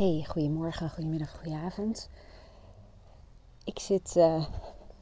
Hey, 0.00 0.24
goedemorgen, 0.28 0.90
goedemiddag, 0.90 1.30
goedenavond. 1.30 2.08
Ik 3.64 3.78
zit 3.78 4.14
uh, 4.16 4.46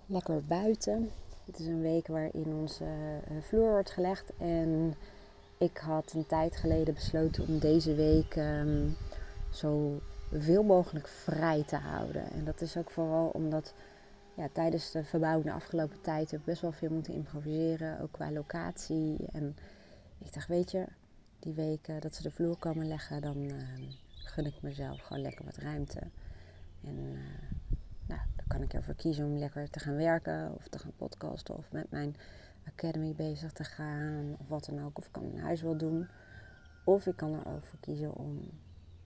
lekker 0.06 0.44
buiten. 0.44 1.10
Het 1.46 1.58
is 1.58 1.66
een 1.66 1.80
week 1.80 2.06
waarin 2.06 2.54
onze 2.54 2.84
uh, 2.84 3.42
vloer 3.42 3.70
wordt 3.70 3.90
gelegd. 3.90 4.32
En 4.38 4.94
ik 5.58 5.76
had 5.76 6.12
een 6.12 6.26
tijd 6.26 6.56
geleden 6.56 6.94
besloten 6.94 7.46
om 7.48 7.58
deze 7.58 7.94
week 7.94 8.36
um, 8.36 8.96
zo 9.52 10.00
veel 10.32 10.62
mogelijk 10.62 11.08
vrij 11.08 11.64
te 11.64 11.76
houden. 11.76 12.30
En 12.30 12.44
dat 12.44 12.60
is 12.60 12.76
ook 12.76 12.90
vooral 12.90 13.28
omdat 13.28 13.74
ja, 14.34 14.48
tijdens 14.52 14.90
de 14.90 15.04
verbouwing 15.04 15.44
de 15.44 15.52
afgelopen 15.52 16.00
tijd 16.00 16.30
heb 16.30 16.40
ik 16.40 16.46
best 16.46 16.62
wel 16.62 16.72
veel 16.72 16.90
moeten 16.90 17.14
improviseren. 17.14 18.00
Ook 18.00 18.12
qua 18.12 18.32
locatie. 18.32 19.16
En 19.32 19.56
ik 20.18 20.32
dacht, 20.32 20.48
weet 20.48 20.70
je, 20.70 20.84
die 21.38 21.52
weken 21.52 22.00
dat 22.00 22.14
ze 22.14 22.22
de 22.22 22.30
vloer 22.30 22.56
komen 22.56 22.88
leggen, 22.88 23.20
dan... 23.20 23.50
Gun 24.28 24.46
ik 24.46 24.62
mezelf 24.62 25.00
gewoon 25.00 25.22
lekker 25.22 25.44
wat 25.44 25.56
ruimte. 25.56 26.00
En 26.84 26.96
uh, 26.96 27.18
nou, 28.06 28.20
dan 28.36 28.46
kan 28.48 28.62
ik 28.62 28.74
ervoor 28.74 28.94
kiezen 28.94 29.26
om 29.26 29.36
lekker 29.36 29.70
te 29.70 29.78
gaan 29.78 29.96
werken 29.96 30.54
of 30.54 30.68
te 30.68 30.78
gaan 30.78 30.92
podcasten 30.96 31.56
of 31.56 31.72
met 31.72 31.90
mijn 31.90 32.16
academy 32.66 33.14
bezig 33.14 33.52
te 33.52 33.64
gaan 33.64 34.36
of 34.38 34.48
wat 34.48 34.64
dan 34.64 34.84
ook. 34.84 34.98
Of 34.98 35.06
ik 35.06 35.12
kan 35.12 35.22
in 35.22 35.38
huis 35.38 35.62
wel 35.62 35.76
doen. 35.76 36.08
Of 36.84 37.06
ik 37.06 37.16
kan 37.16 37.32
er 37.32 37.46
ook 37.46 37.64
voor 37.64 37.78
kiezen 37.80 38.14
om, 38.14 38.50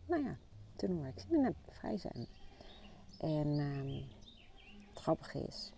nou 0.06 0.24
ja, 0.24 0.37
te 0.77 0.87
doen 0.87 1.00
waar 1.00 1.09
ik 1.09 1.25
zin 1.28 1.45
in 1.45 1.55
vrij 1.69 1.97
zijn. 1.98 2.27
En 3.20 3.47
uh, 3.59 4.02
het 4.89 4.98
grappige 5.02 5.39
is, 5.39 5.73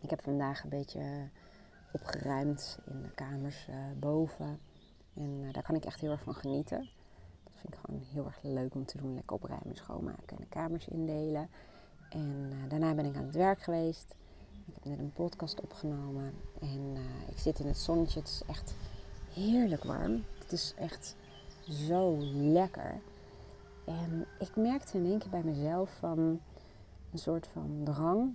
ik 0.00 0.10
heb 0.10 0.22
vandaag 0.22 0.62
een 0.62 0.68
beetje 0.68 1.28
opgeruimd 1.92 2.78
in 2.84 3.02
de 3.02 3.10
kamers 3.14 3.66
uh, 3.68 3.76
boven. 3.98 4.58
En 5.14 5.40
uh, 5.40 5.52
daar 5.52 5.62
kan 5.62 5.74
ik 5.74 5.84
echt 5.84 6.00
heel 6.00 6.10
erg 6.10 6.22
van 6.22 6.34
genieten 6.34 6.88
vind 7.62 7.74
ik 7.74 7.80
gewoon 7.84 8.02
heel 8.12 8.24
erg 8.24 8.38
leuk 8.42 8.74
om 8.74 8.84
te 8.84 8.98
doen. 8.98 9.14
Lekker 9.14 9.36
opruimen, 9.36 9.76
schoonmaken 9.76 10.36
en 10.36 10.36
de 10.36 10.46
kamers 10.48 10.88
indelen. 10.88 11.48
En 12.10 12.50
uh, 12.52 12.70
daarna 12.70 12.94
ben 12.94 13.04
ik 13.04 13.16
aan 13.16 13.24
het 13.24 13.34
werk 13.34 13.62
geweest. 13.62 14.14
Ik 14.66 14.74
heb 14.74 14.84
net 14.84 14.98
een 14.98 15.12
podcast 15.12 15.60
opgenomen. 15.60 16.34
En 16.60 16.94
uh, 16.94 17.28
ik 17.28 17.38
zit 17.38 17.58
in 17.58 17.66
het 17.66 17.78
zonnetje. 17.78 18.18
Het 18.18 18.28
is 18.28 18.42
echt 18.46 18.74
heerlijk 19.32 19.84
warm. 19.84 20.24
Het 20.38 20.52
is 20.52 20.74
echt 20.76 21.16
zo 21.68 22.16
lekker. 22.32 23.00
En 23.84 24.26
ik 24.38 24.56
merkte 24.56 24.98
in 24.98 25.06
één 25.06 25.18
keer 25.18 25.30
bij 25.30 25.42
mezelf 25.44 25.96
van 25.98 26.18
een 27.10 27.18
soort 27.18 27.46
van 27.46 27.80
drang. 27.84 28.34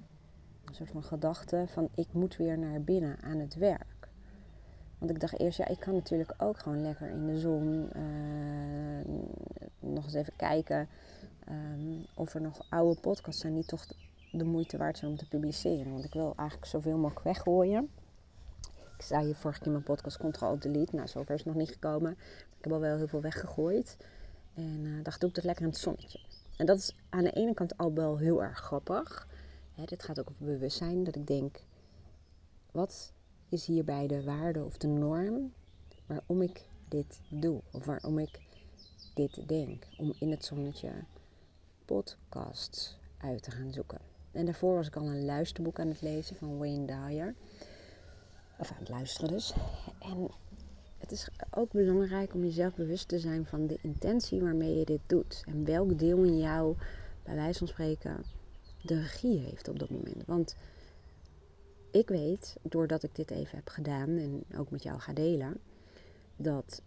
Een 0.66 0.76
soort 0.76 0.90
van 0.90 1.04
gedachte 1.04 1.66
van 1.68 1.90
ik 1.96 2.08
moet 2.12 2.36
weer 2.36 2.58
naar 2.58 2.82
binnen 2.82 3.18
aan 3.22 3.38
het 3.38 3.56
werk. 3.56 3.97
Want 4.98 5.12
ik 5.12 5.20
dacht 5.20 5.40
eerst, 5.40 5.58
ja, 5.58 5.68
ik 5.68 5.80
kan 5.80 5.94
natuurlijk 5.94 6.34
ook 6.38 6.60
gewoon 6.60 6.82
lekker 6.82 7.10
in 7.10 7.26
de 7.28 7.40
zon 7.40 7.90
uh, 7.96 9.20
nog 9.80 10.04
eens 10.04 10.14
even 10.14 10.34
kijken 10.36 10.88
um, 11.50 12.06
of 12.16 12.34
er 12.34 12.42
nog 12.42 12.66
oude 12.70 13.00
podcasts 13.00 13.42
zijn 13.42 13.54
die 13.54 13.66
toch 13.66 13.86
de 14.32 14.44
moeite 14.44 14.78
waard 14.78 14.98
zijn 14.98 15.12
om 15.12 15.18
te 15.18 15.28
publiceren. 15.28 15.92
Want 15.92 16.04
ik 16.04 16.14
wil 16.14 16.34
eigenlijk 16.36 16.70
zoveel 16.70 16.98
mogelijk 16.98 17.26
weggooien. 17.26 17.90
Ik 18.98 19.04
zei 19.04 19.28
je 19.28 19.36
vorige 19.36 19.60
keer 19.60 19.72
mijn 19.72 19.84
podcast 19.84 20.18
Control 20.18 20.60
Delete. 20.60 20.96
Nou, 20.96 21.08
zover 21.08 21.34
is 21.34 21.44
het 21.44 21.48
nog 21.48 21.56
niet 21.56 21.72
gekomen. 21.72 22.12
Ik 22.58 22.64
heb 22.64 22.72
al 22.72 22.80
wel 22.80 22.98
heel 22.98 23.08
veel 23.08 23.22
weggegooid. 23.22 23.98
En 24.54 24.84
uh, 24.84 25.04
dacht, 25.04 25.20
doe 25.20 25.30
ik 25.30 25.36
dat 25.36 25.44
lekker 25.44 25.64
in 25.64 25.70
het 25.70 25.80
zonnetje. 25.80 26.20
En 26.58 26.66
dat 26.66 26.78
is 26.78 26.96
aan 27.10 27.24
de 27.24 27.32
ene 27.32 27.54
kant 27.54 27.78
al 27.78 27.94
wel 27.94 28.18
heel 28.18 28.44
erg 28.44 28.60
grappig. 28.60 29.28
Hè, 29.76 29.84
dit 29.84 30.04
gaat 30.04 30.20
ook 30.20 30.30
over 30.30 30.46
bewustzijn. 30.46 31.04
Dat 31.04 31.16
ik 31.16 31.28
denk, 31.28 31.64
wat 32.72 33.14
is 33.50 33.66
hierbij 33.66 34.08
de 34.08 34.24
waarde 34.24 34.64
of 34.64 34.78
de 34.78 34.88
norm 34.88 35.54
waarom 36.06 36.42
ik 36.42 36.68
dit 36.88 37.20
doe. 37.30 37.62
Of 37.72 37.86
waarom 37.86 38.20
ik 38.20 38.40
dit 39.14 39.48
denk. 39.48 39.88
Om 39.98 40.14
in 40.20 40.32
het 40.32 40.46
zonnetje 40.46 40.92
podcasts 41.86 42.98
uit 43.18 43.44
te 43.44 43.52
gaan 43.52 43.74
zoeken. 43.74 44.00
En 44.32 44.46
daarvoor 44.46 44.76
was 44.76 44.88
ik 44.88 44.96
al 44.96 45.06
een 45.06 45.26
luisterboek 45.26 45.80
aan 45.80 45.88
het 45.88 46.02
lezen 46.02 46.36
van 46.36 46.58
Wayne 46.58 46.86
Dyer. 46.86 47.36
Of 48.58 48.72
aan 48.72 48.80
het 48.80 48.90
luisteren 48.90 49.30
dus. 49.30 49.54
En 50.00 50.28
het 50.98 51.12
is 51.12 51.30
ook 51.52 51.72
belangrijk 51.72 52.34
om 52.34 52.44
jezelf 52.44 52.76
bewust 52.76 53.08
te 53.08 53.20
zijn 53.20 53.46
van 53.46 53.68
de 53.68 53.80
intentie 53.82 54.42
waarmee 54.42 54.76
je 54.76 54.86
dit 54.86 55.02
doet. 55.08 55.44
En 55.46 55.66
welk 55.66 56.00
deel 56.00 56.24
in 56.24 56.38
jou, 56.38 56.76
bij 57.24 57.36
wijze 57.36 57.60
van 57.60 57.68
spreken, 57.68 58.24
de 58.82 59.00
regie 59.00 59.40
heeft 59.40 59.68
op 59.68 59.80
dat 59.80 59.90
moment. 59.90 60.26
Want 60.26 60.56
ik 61.98 62.10
weet, 62.10 62.56
doordat 62.62 63.04
ik 63.04 63.16
dit 63.16 63.32
even 63.32 63.56
heb 63.58 63.70
gedaan 63.70 64.10
en 64.10 64.44
ook 64.58 64.72
met 64.72 64.84
jou 64.84 65.00
ga 65.00 65.14
delen, 65.14 65.58
dat 66.36 66.82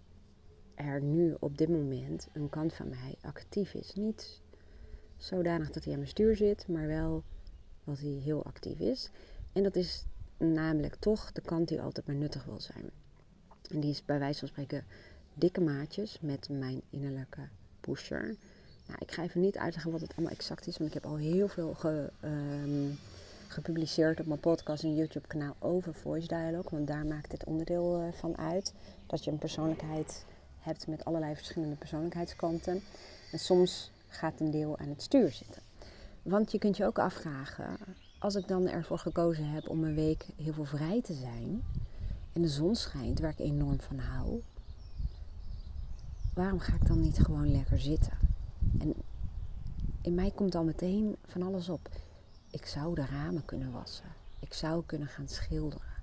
er 0.74 1.02
nu 1.02 1.36
op 1.40 1.58
dit 1.58 1.68
moment 1.68 2.28
een 2.32 2.48
kant 2.48 2.74
van 2.74 2.88
mij 2.88 3.14
actief 3.20 3.74
is. 3.74 3.94
Niet 3.94 4.40
zodanig 5.16 5.70
dat 5.70 5.84
hij 5.84 5.92
aan 5.92 5.98
mijn 5.98 6.10
stuur 6.10 6.36
zit, 6.36 6.68
maar 6.68 6.86
wel 6.86 7.22
dat 7.84 7.98
hij 7.98 8.08
heel 8.08 8.44
actief 8.44 8.78
is. 8.78 9.10
En 9.52 9.62
dat 9.62 9.76
is 9.76 10.04
namelijk 10.36 10.94
toch 10.94 11.32
de 11.32 11.40
kant 11.40 11.68
die 11.68 11.80
altijd 11.80 12.06
maar 12.06 12.16
nuttig 12.16 12.44
wil 12.44 12.60
zijn. 12.60 12.90
En 13.70 13.80
die 13.80 13.90
is 13.90 14.04
bij 14.04 14.18
wijze 14.18 14.38
van 14.38 14.48
spreken 14.48 14.84
dikke 15.34 15.60
maatjes 15.60 16.18
met 16.20 16.48
mijn 16.48 16.82
innerlijke 16.90 17.48
pusher. 17.80 18.36
Nou, 18.86 18.98
ik 18.98 19.12
ga 19.12 19.22
even 19.22 19.40
niet 19.40 19.56
uitleggen 19.56 19.92
wat 19.92 20.00
het 20.00 20.12
allemaal 20.16 20.32
exact 20.32 20.66
is, 20.66 20.76
want 20.76 20.88
ik 20.88 20.94
heb 21.02 21.06
al 21.06 21.16
heel 21.16 21.48
veel 21.48 21.74
ge, 21.74 22.10
um, 22.24 22.98
gepubliceerd 23.50 24.20
op 24.20 24.26
mijn 24.26 24.40
podcast 24.40 24.82
en 24.82 24.94
YouTube 24.94 25.26
kanaal 25.26 25.56
over 25.58 25.94
Voice 25.94 26.26
Dialogue. 26.26 26.70
Want 26.70 26.86
daar 26.86 27.06
maakt 27.06 27.30
dit 27.30 27.44
onderdeel 27.44 28.00
eh, 28.00 28.12
van 28.12 28.38
uit. 28.38 28.74
Dat 29.06 29.24
je 29.24 29.30
een 29.30 29.38
persoonlijkheid 29.38 30.24
hebt 30.58 30.86
met 30.86 31.04
allerlei 31.04 31.34
verschillende 31.34 31.76
persoonlijkheidskanten. 31.76 32.82
En 33.32 33.38
soms 33.38 33.90
gaat 34.08 34.40
een 34.40 34.50
deel 34.50 34.78
aan 34.78 34.88
het 34.88 35.02
stuur 35.02 35.30
zitten. 35.30 35.62
Want 36.22 36.52
je 36.52 36.58
kunt 36.58 36.76
je 36.76 36.84
ook 36.84 36.98
afvragen, 36.98 37.76
als 38.18 38.34
ik 38.34 38.48
dan 38.48 38.68
ervoor 38.68 38.98
gekozen 38.98 39.44
heb 39.44 39.68
om 39.68 39.84
een 39.84 39.94
week 39.94 40.26
heel 40.36 40.52
veel 40.52 40.64
vrij 40.64 41.02
te 41.02 41.14
zijn 41.14 41.62
en 42.32 42.42
de 42.42 42.48
zon 42.48 42.74
schijnt, 42.74 43.20
waar 43.20 43.30
ik 43.30 43.38
enorm 43.38 43.80
van 43.80 43.98
hou, 43.98 44.42
waarom 46.34 46.58
ga 46.58 46.74
ik 46.74 46.86
dan 46.86 47.00
niet 47.00 47.18
gewoon 47.18 47.52
lekker 47.52 47.80
zitten? 47.80 48.12
En 48.78 48.94
in 50.02 50.14
mij 50.14 50.30
komt 50.30 50.52
dan 50.52 50.64
meteen 50.64 51.16
van 51.26 51.42
alles 51.42 51.68
op. 51.68 51.88
Ik 52.50 52.66
zou 52.66 52.94
de 52.94 53.04
ramen 53.06 53.44
kunnen 53.44 53.72
wassen. 53.72 54.12
Ik 54.38 54.52
zou 54.52 54.82
kunnen 54.86 55.08
gaan 55.08 55.28
schilderen. 55.28 55.94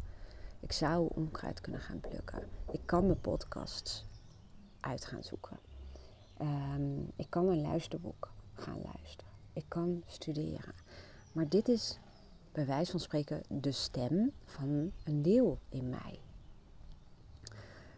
Ik 0.60 0.72
zou 0.72 1.10
onkruid 1.16 1.62
kunnen 1.62 1.82
gaan 1.82 2.00
plukken. 2.00 2.48
Ik 2.72 2.82
kan 2.86 3.06
mijn 3.06 3.22
podcasts 3.22 4.06
uit 4.80 5.06
gaan 5.06 5.24
zoeken. 5.24 5.60
Um, 6.42 7.12
ik 7.16 7.30
kan 7.30 7.48
een 7.48 7.62
luisterboek 7.62 8.32
gaan 8.54 8.82
luisteren. 8.94 9.32
Ik 9.54 9.66
kan 9.68 10.04
studeren. 10.06 10.74
Maar 11.32 11.50
dit 11.50 11.68
is 11.68 12.00
bij 12.52 12.66
wijze 12.66 12.92
van 12.92 13.00
spreken 13.00 13.44
de 13.48 13.72
stem 13.72 14.32
van 14.46 14.92
een 15.04 15.22
deel 15.22 15.60
in 15.70 15.90
mij. 15.90 16.20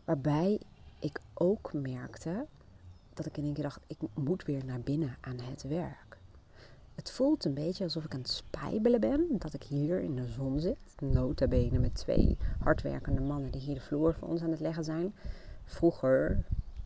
Waarbij 0.06 0.62
ik 1.00 1.22
ook 1.34 1.74
merkte 1.74 2.46
dat 3.14 3.26
ik 3.26 3.38
in 3.38 3.44
één 3.44 3.54
keer 3.54 3.64
dacht, 3.64 3.80
ik 3.88 3.98
moet 4.14 4.46
weer 4.46 4.66
naar 4.66 4.82
binnen 4.82 5.18
aan 5.22 5.40
het 5.40 5.64
werk. 5.64 6.09
Het 7.00 7.12
voelt 7.12 7.46
een 7.46 7.54
beetje 7.54 7.84
alsof 7.84 8.04
ik 8.06 8.14
aan 8.14 8.20
het 8.20 8.30
spijbelen 8.30 9.00
ben. 9.00 9.26
Dat 9.38 9.54
ik 9.54 9.64
hier 9.64 10.02
in 10.02 10.16
de 10.16 10.26
zon 10.26 10.60
zit. 10.60 10.78
Nota 11.00 11.48
bene 11.48 11.80
met 11.80 11.96
twee 11.96 12.38
hardwerkende 12.60 13.22
mannen 13.22 13.52
die 13.52 13.62
hier 13.62 13.74
de 13.74 13.82
vloer 13.82 14.14
voor 14.14 14.28
ons 14.28 14.42
aan 14.42 14.52
het 14.52 14.60
leggen 14.60 14.84
zijn. 14.84 15.14
Vroeger, 15.64 16.44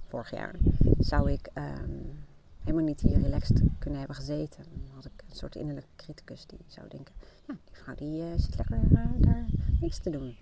vorig 0.07 0.31
jaar, 0.31 0.56
zou 1.00 1.31
ik 1.31 1.50
um, 1.57 2.24
helemaal 2.59 2.85
niet 2.85 3.01
hier 3.01 3.22
relaxed 3.22 3.62
kunnen 3.79 4.00
hebben 4.00 4.18
gezeten. 4.18 4.63
Dan 4.63 4.96
had 4.96 5.06
ik 5.06 5.24
een 5.29 5.35
soort 5.35 5.56
innerlijke 5.56 5.90
criticus 5.96 6.45
die 6.45 6.59
zou 6.68 6.88
denken... 6.90 7.13
Ja, 7.47 7.53
die 7.63 7.75
vrouw 7.75 7.95
die 7.95 8.22
uh, 8.22 8.28
zit 8.35 8.57
lekker 8.57 8.80
uh, 8.91 9.06
daar 9.18 9.45
niks 9.80 10.00
te 10.00 10.09
doen. 10.09 10.35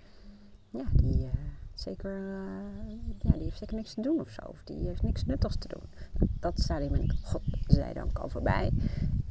Ja, 0.69 0.83
die... 0.93 1.17
Uh, 1.17 1.31
zeker, 1.81 2.19
uh, 2.19 2.91
ja, 3.19 3.31
die 3.31 3.43
heeft 3.43 3.57
zeker 3.57 3.75
niks 3.75 3.93
te 3.93 4.01
doen 4.01 4.19
of 4.19 4.29
zo. 4.29 4.41
Of 4.45 4.61
die 4.63 4.87
heeft 4.87 5.01
niks 5.01 5.25
nuttigs 5.25 5.55
te 5.55 5.67
doen. 5.67 5.83
Nou, 6.13 6.31
dat 6.39 6.59
stadium 6.59 6.91
ben 6.91 7.03
ik, 7.03 7.13
godzijdank, 7.21 8.19
al 8.19 8.29
voorbij 8.29 8.71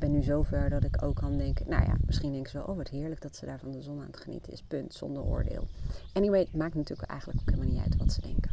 ben 0.00 0.10
nu 0.10 0.22
zover 0.22 0.70
dat 0.70 0.84
ik 0.84 1.02
ook 1.02 1.16
kan 1.16 1.36
denken, 1.36 1.68
nou 1.68 1.84
ja, 1.84 1.96
misschien 2.06 2.32
denken 2.32 2.50
ze 2.50 2.56
wel, 2.56 2.66
oh 2.66 2.76
wat 2.76 2.88
heerlijk 2.88 3.20
dat 3.20 3.36
ze 3.36 3.46
daar 3.46 3.58
van 3.58 3.72
de 3.72 3.82
zon 3.82 4.00
aan 4.00 4.06
het 4.06 4.20
genieten 4.20 4.52
is, 4.52 4.62
punt, 4.62 4.94
zonder 4.94 5.22
oordeel. 5.22 5.66
Anyway, 6.12 6.40
het 6.40 6.54
maakt 6.54 6.74
natuurlijk 6.74 7.10
eigenlijk 7.10 7.40
ook 7.40 7.50
helemaal 7.50 7.72
niet 7.72 7.82
uit 7.82 7.96
wat 7.96 8.12
ze 8.12 8.20
denken. 8.20 8.50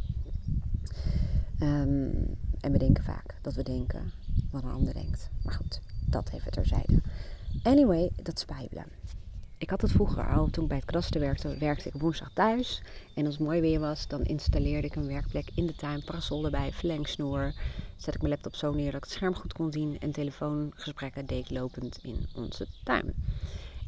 Um, 1.60 2.36
en 2.60 2.72
we 2.72 2.78
denken 2.78 3.04
vaak 3.04 3.34
dat 3.42 3.54
we 3.54 3.62
denken 3.62 4.12
wat 4.50 4.62
een 4.62 4.70
ander 4.70 4.94
denkt. 4.94 5.30
Maar 5.44 5.54
goed, 5.54 5.80
dat 6.06 6.30
even 6.32 6.52
terzijde. 6.52 7.00
Anyway, 7.62 8.10
dat 8.22 8.38
spijbelen. 8.38 8.84
Ik 9.58 9.70
had 9.70 9.80
het 9.82 9.92
vroeger 9.92 10.28
al, 10.28 10.48
toen 10.50 10.62
ik 10.62 10.68
bij 10.68 10.78
het 10.78 10.86
kadaster 10.86 11.20
werkte, 11.20 11.56
werkte 11.56 11.88
ik 11.88 11.94
woensdag 11.94 12.30
thuis. 12.32 12.82
En 13.14 13.26
als 13.26 13.34
het 13.34 13.44
mooi 13.44 13.60
weer 13.60 13.80
was, 13.80 14.08
dan 14.08 14.24
installeerde 14.24 14.86
ik 14.86 14.94
een 14.94 15.06
werkplek 15.06 15.50
in 15.54 15.66
de 15.66 15.74
tuin, 15.74 16.04
parasol 16.04 16.44
erbij, 16.44 16.72
verlengsnoer. 16.72 17.52
Zet 17.96 18.14
ik 18.14 18.20
mijn 18.20 18.32
laptop 18.32 18.54
zo 18.54 18.72
neer 18.72 18.84
dat 18.84 18.94
ik 18.94 19.04
het 19.04 19.10
scherm 19.10 19.34
goed 19.34 19.52
kon 19.52 19.72
zien 19.72 20.00
en 20.00 20.10
telefoongesprekken 20.10 21.26
deed 21.26 21.44
ik 21.44 21.50
lopend 21.50 21.98
in 22.02 22.26
onze 22.34 22.66
tuin. 22.84 23.14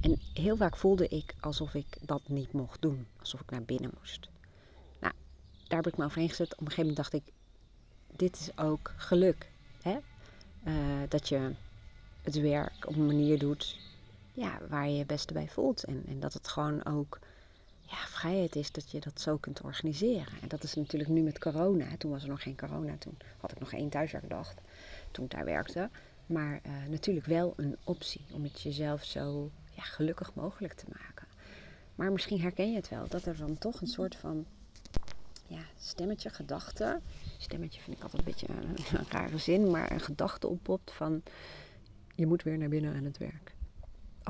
En 0.00 0.20
heel 0.34 0.56
vaak 0.56 0.76
voelde 0.76 1.08
ik 1.08 1.34
alsof 1.40 1.74
ik 1.74 1.98
dat 2.00 2.22
niet 2.28 2.52
mocht 2.52 2.82
doen, 2.82 3.06
alsof 3.18 3.40
ik 3.40 3.50
naar 3.50 3.62
binnen 3.62 3.90
moest. 3.98 4.28
Nou, 5.00 5.14
daar 5.68 5.82
heb 5.82 5.92
ik 5.92 5.96
me 5.96 6.04
overheen 6.04 6.28
gezet. 6.28 6.52
Op 6.52 6.60
een 6.60 6.70
gegeven 6.70 6.86
moment 6.86 6.96
dacht 6.96 7.12
ik, 7.12 7.32
dit 8.16 8.40
is 8.40 8.58
ook 8.58 8.92
geluk. 8.96 9.50
Hè? 9.82 9.98
eh, 10.62 10.74
dat 11.08 11.28
je 11.28 11.50
het 12.22 12.40
werk 12.40 12.86
op 12.88 12.96
een 12.96 13.06
manier 13.06 13.38
doet 13.38 13.76
ja, 14.40 14.58
waar 14.68 14.88
je 14.88 14.96
je 14.96 15.06
beste 15.06 15.32
bij 15.32 15.48
voelt. 15.48 15.84
En, 15.84 16.02
en 16.06 16.20
dat 16.20 16.32
het 16.32 16.48
gewoon 16.48 16.84
ook 16.84 17.18
ja, 17.80 17.96
vrijheid 17.96 18.56
is 18.56 18.72
dat 18.72 18.90
je 18.90 19.00
dat 19.00 19.20
zo 19.20 19.36
kunt 19.36 19.62
organiseren. 19.62 20.32
En 20.42 20.48
dat 20.48 20.62
is 20.62 20.74
natuurlijk 20.74 21.10
nu 21.10 21.22
met 21.22 21.38
corona. 21.38 21.96
Toen 21.96 22.10
was 22.10 22.22
er 22.22 22.28
nog 22.28 22.42
geen 22.42 22.56
corona. 22.56 22.96
Toen 22.98 23.16
had 23.40 23.52
ik 23.52 23.60
nog 23.60 23.72
één 23.72 23.88
thuiswerkdag 23.88 24.54
toen 25.10 25.24
ik 25.24 25.30
daar 25.30 25.44
werkte. 25.44 25.90
Maar 26.26 26.60
uh, 26.66 26.72
natuurlijk 26.88 27.26
wel 27.26 27.52
een 27.56 27.76
optie 27.84 28.20
om 28.32 28.42
het 28.42 28.60
jezelf 28.60 29.04
zo 29.04 29.50
ja, 29.74 29.82
gelukkig 29.82 30.34
mogelijk 30.34 30.72
te 30.72 30.86
maken. 30.88 31.26
Maar 31.94 32.12
misschien 32.12 32.40
herken 32.40 32.70
je 32.70 32.76
het 32.76 32.88
wel, 32.88 33.08
dat 33.08 33.24
er 33.24 33.36
dan 33.36 33.58
toch 33.58 33.80
een 33.80 33.86
soort 33.86 34.16
van 34.16 34.46
ja, 35.46 35.62
stemmetje, 35.78 36.30
gedachte. 36.30 37.00
Stemmetje 37.38 37.80
vind 37.80 37.96
ik 37.96 38.02
altijd 38.02 38.26
een 38.26 38.32
beetje 38.32 38.48
een, 38.48 38.76
een 38.98 39.06
rare 39.10 39.38
zin, 39.38 39.70
maar 39.70 39.92
een 39.92 40.00
gedachte 40.00 40.46
oppopt 40.46 40.92
van 40.92 41.22
je 42.14 42.26
moet 42.26 42.42
weer 42.42 42.58
naar 42.58 42.68
binnen 42.68 42.94
aan 42.94 43.04
het 43.04 43.18
werk. 43.18 43.54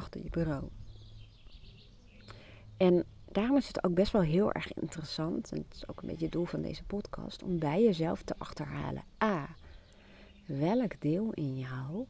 Achter 0.00 0.23
je 0.23 0.31
bureau. 0.31 0.69
En 2.76 3.05
daarom 3.32 3.56
is 3.56 3.67
het 3.67 3.85
ook 3.85 3.94
best 3.94 4.12
wel 4.12 4.23
heel 4.23 4.52
erg 4.52 4.73
interessant, 4.73 5.52
en 5.52 5.58
het 5.58 5.75
is 5.75 5.88
ook 5.88 6.02
een 6.02 6.08
beetje 6.08 6.25
het 6.25 6.32
doel 6.32 6.44
van 6.44 6.62
deze 6.62 6.85
podcast, 6.85 7.43
om 7.43 7.58
bij 7.58 7.82
jezelf 7.82 8.23
te 8.23 8.35
achterhalen. 8.38 9.05
A. 9.23 9.49
Welk 10.47 11.00
deel 11.00 11.32
in 11.32 11.58
jou 11.58 12.06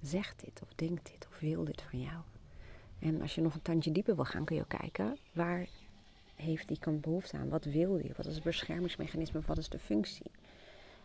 zegt 0.00 0.40
dit 0.44 0.62
of 0.62 0.74
denkt 0.74 1.10
dit 1.12 1.26
of 1.30 1.40
wil 1.40 1.64
dit 1.64 1.82
van 1.82 2.00
jou? 2.00 2.20
En 2.98 3.20
als 3.20 3.34
je 3.34 3.40
nog 3.40 3.54
een 3.54 3.62
tandje 3.62 3.92
dieper 3.92 4.14
wil 4.14 4.24
gaan, 4.24 4.44
kun 4.44 4.56
je 4.56 4.62
ook 4.62 4.78
kijken 4.80 5.18
waar 5.32 5.66
heeft 6.34 6.68
die 6.68 6.78
kant 6.78 7.00
behoefte 7.00 7.36
aan? 7.36 7.48
Wat 7.48 7.64
wil 7.64 7.96
die? 7.96 8.12
Wat 8.16 8.26
is 8.26 8.34
het 8.34 8.44
beschermingsmechanisme? 8.44 9.40
Wat 9.46 9.58
is 9.58 9.68
de 9.68 9.78
functie? 9.78 10.30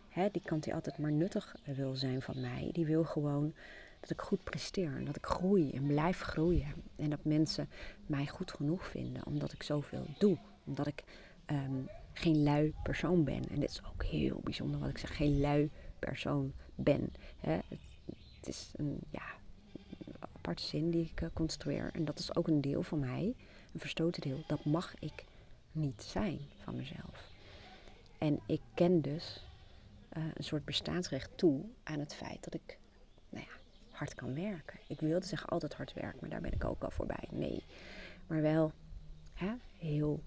Hè, 0.08 0.28
die 0.32 0.42
kant 0.44 0.64
die 0.64 0.74
altijd 0.74 0.98
maar 0.98 1.12
nuttig 1.12 1.56
wil 1.64 1.94
zijn 1.94 2.22
van 2.22 2.40
mij, 2.40 2.68
die 2.72 2.86
wil 2.86 3.04
gewoon 3.04 3.54
dat 4.00 4.10
ik 4.10 4.20
goed 4.20 4.44
presteer 4.44 4.96
en 4.96 5.04
dat 5.04 5.16
ik 5.16 5.26
groei 5.26 5.70
en 5.70 5.86
blijf 5.86 6.20
groeien. 6.20 6.74
En 6.96 7.10
dat 7.10 7.24
mensen 7.24 7.68
mij 8.06 8.26
goed 8.26 8.52
genoeg 8.52 8.86
vinden 8.86 9.26
omdat 9.26 9.52
ik 9.52 9.62
zoveel 9.62 10.06
doe. 10.18 10.38
Omdat 10.64 10.86
ik 10.86 11.04
ehm, 11.46 11.82
geen 12.12 12.42
lui 12.42 12.74
persoon 12.82 13.24
ben. 13.24 13.48
En 13.48 13.60
dit 13.60 13.70
is 13.70 13.82
ook 13.92 14.04
heel 14.04 14.40
bijzonder 14.44 14.80
wat 14.80 14.88
ik 14.88 14.98
zeg, 14.98 15.16
geen 15.16 15.40
lui 15.40 15.70
persoon 15.98 16.52
ben. 16.74 17.12
Hè. 17.40 17.58
Het, 18.40 18.48
is 18.48 18.70
een 18.76 18.98
ja, 19.10 19.22
aparte 20.18 20.62
zin 20.62 20.90
die 20.90 21.10
ik 21.12 21.20
uh, 21.20 21.28
construeer. 21.32 21.90
En 21.92 22.04
dat 22.04 22.18
is 22.18 22.34
ook 22.36 22.48
een 22.48 22.60
deel 22.60 22.82
van 22.82 22.98
mij, 22.98 23.34
een 23.72 23.80
verstoten 23.80 24.22
deel. 24.22 24.44
Dat 24.46 24.64
mag 24.64 24.94
ik 24.98 25.24
niet 25.72 26.02
zijn 26.02 26.38
van 26.64 26.76
mezelf. 26.76 27.28
En 28.18 28.40
ik 28.46 28.60
ken 28.74 29.00
dus 29.00 29.46
uh, 30.16 30.24
een 30.34 30.44
soort 30.44 30.64
bestaansrecht 30.64 31.30
toe 31.34 31.64
aan 31.82 31.98
het 31.98 32.14
feit 32.14 32.44
dat 32.44 32.54
ik 32.54 32.78
hard 34.00 34.14
kan 34.14 34.34
werken. 34.34 34.78
Ik 34.86 35.00
wilde 35.00 35.26
zeggen 35.26 35.48
altijd 35.48 35.74
hard 35.74 35.92
werken, 35.92 36.18
maar 36.20 36.30
daar 36.30 36.40
ben 36.40 36.52
ik 36.52 36.64
ook 36.64 36.82
al 36.82 36.90
voorbij. 36.90 37.28
Nee, 37.30 37.64
maar 38.26 38.42
wel 38.42 38.72
hè, 39.34 39.52
heel, 39.78 40.20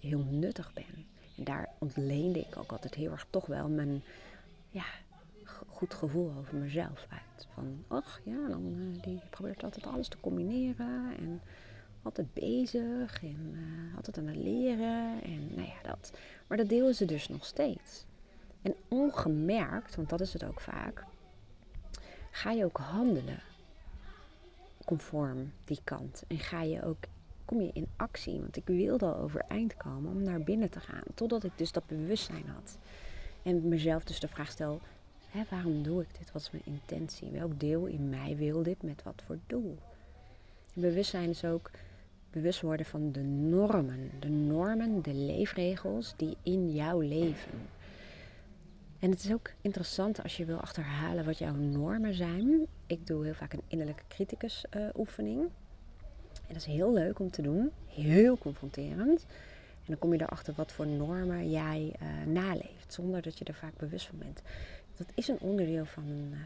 heel 0.00 0.24
nuttig 0.24 0.72
ben. 0.72 1.06
En 1.36 1.44
daar 1.44 1.68
ontleende 1.78 2.38
ik 2.38 2.56
ook 2.56 2.72
altijd 2.72 2.94
heel 2.94 3.12
erg 3.12 3.26
toch 3.30 3.46
wel 3.46 3.68
mijn 3.68 4.02
ja, 4.70 4.84
goed 5.66 5.94
gevoel 5.94 6.32
over 6.38 6.56
mezelf 6.56 7.06
uit. 7.08 7.48
Van, 7.54 7.84
ach 7.88 8.20
ja, 8.24 8.48
dan 8.48 8.74
uh, 8.78 9.02
die 9.02 9.20
probeert 9.30 9.64
altijd 9.64 9.86
alles 9.86 10.08
te 10.08 10.20
combineren 10.20 11.16
en 11.18 11.40
altijd 12.02 12.32
bezig 12.32 13.22
en 13.22 13.54
uh, 13.54 13.96
altijd 13.96 14.18
aan 14.18 14.26
het 14.26 14.36
leren 14.36 15.22
en 15.22 15.54
nou 15.54 15.68
ja, 15.68 15.88
dat. 15.88 16.12
Maar 16.46 16.56
dat 16.56 16.68
deel 16.68 16.94
ze 16.94 17.04
dus 17.04 17.28
nog 17.28 17.44
steeds. 17.44 18.04
En 18.62 18.74
ongemerkt, 18.88 19.96
want 19.96 20.08
dat 20.08 20.20
is 20.20 20.32
het 20.32 20.44
ook 20.44 20.60
vaak, 20.60 21.04
ga 22.30 22.50
je 22.50 22.64
ook 22.64 22.78
handelen 22.78 23.40
conform 24.88 25.52
die 25.64 25.80
kant. 25.84 26.24
En 26.26 26.38
ga 26.38 26.62
je 26.62 26.84
ook, 26.84 26.96
kom 27.44 27.60
je 27.60 27.70
in 27.72 27.88
actie. 27.96 28.40
Want 28.40 28.56
ik 28.56 28.66
wilde 28.66 29.06
al 29.06 29.16
overeind 29.16 29.76
komen 29.76 30.10
om 30.10 30.22
naar 30.22 30.40
binnen 30.40 30.70
te 30.70 30.80
gaan. 30.80 31.02
Totdat 31.14 31.44
ik 31.44 31.52
dus 31.56 31.72
dat 31.72 31.86
bewustzijn 31.86 32.46
had. 32.46 32.78
En 33.42 33.68
mezelf 33.68 34.04
dus 34.04 34.20
de 34.20 34.28
vraag 34.28 34.50
stel, 34.50 34.80
hè, 35.30 35.42
waarom 35.50 35.82
doe 35.82 36.02
ik 36.02 36.18
dit? 36.18 36.32
Wat 36.32 36.42
is 36.42 36.50
mijn 36.50 36.62
intentie? 36.64 37.30
Welk 37.30 37.60
deel 37.60 37.86
in 37.86 38.08
mij 38.08 38.36
wil 38.36 38.62
dit 38.62 38.82
met 38.82 39.02
wat 39.02 39.22
voor 39.26 39.38
doel? 39.46 39.78
Bewustzijn 40.74 41.28
is 41.28 41.44
ook 41.44 41.70
bewust 42.30 42.60
worden 42.60 42.86
van 42.86 43.12
de 43.12 43.22
normen. 43.22 44.10
De 44.20 44.28
normen, 44.28 45.02
de 45.02 45.14
leefregels 45.14 46.14
die 46.16 46.36
in 46.42 46.72
jouw 46.72 47.00
leven 47.00 47.68
en 48.98 49.10
het 49.10 49.24
is 49.24 49.32
ook 49.32 49.50
interessant 49.60 50.22
als 50.22 50.36
je 50.36 50.44
wil 50.44 50.60
achterhalen 50.60 51.24
wat 51.24 51.38
jouw 51.38 51.54
normen 51.54 52.14
zijn. 52.14 52.66
Ik 52.86 53.06
doe 53.06 53.24
heel 53.24 53.34
vaak 53.34 53.52
een 53.52 53.62
innerlijke 53.68 54.02
criticus 54.08 54.64
oefening. 54.96 55.40
En 56.32 56.54
dat 56.54 56.56
is 56.56 56.64
heel 56.64 56.92
leuk 56.92 57.18
om 57.18 57.30
te 57.30 57.42
doen. 57.42 57.70
Heel 57.86 58.38
confronterend. 58.38 59.26
En 59.88 59.94
dan 59.94 59.98
kom 59.98 60.12
je 60.12 60.20
erachter 60.20 60.54
wat 60.56 60.72
voor 60.72 60.86
normen 60.86 61.50
jij 61.50 61.94
uh, 62.02 62.32
naleeft. 62.32 62.92
Zonder 62.92 63.22
dat 63.22 63.38
je 63.38 63.44
er 63.44 63.54
vaak 63.54 63.76
bewust 63.76 64.06
van 64.06 64.18
bent. 64.18 64.42
Dat 64.96 65.06
is 65.14 65.28
een 65.28 65.40
onderdeel 65.40 65.84
van 65.84 66.02
een 66.08 66.30
uh, 66.32 66.38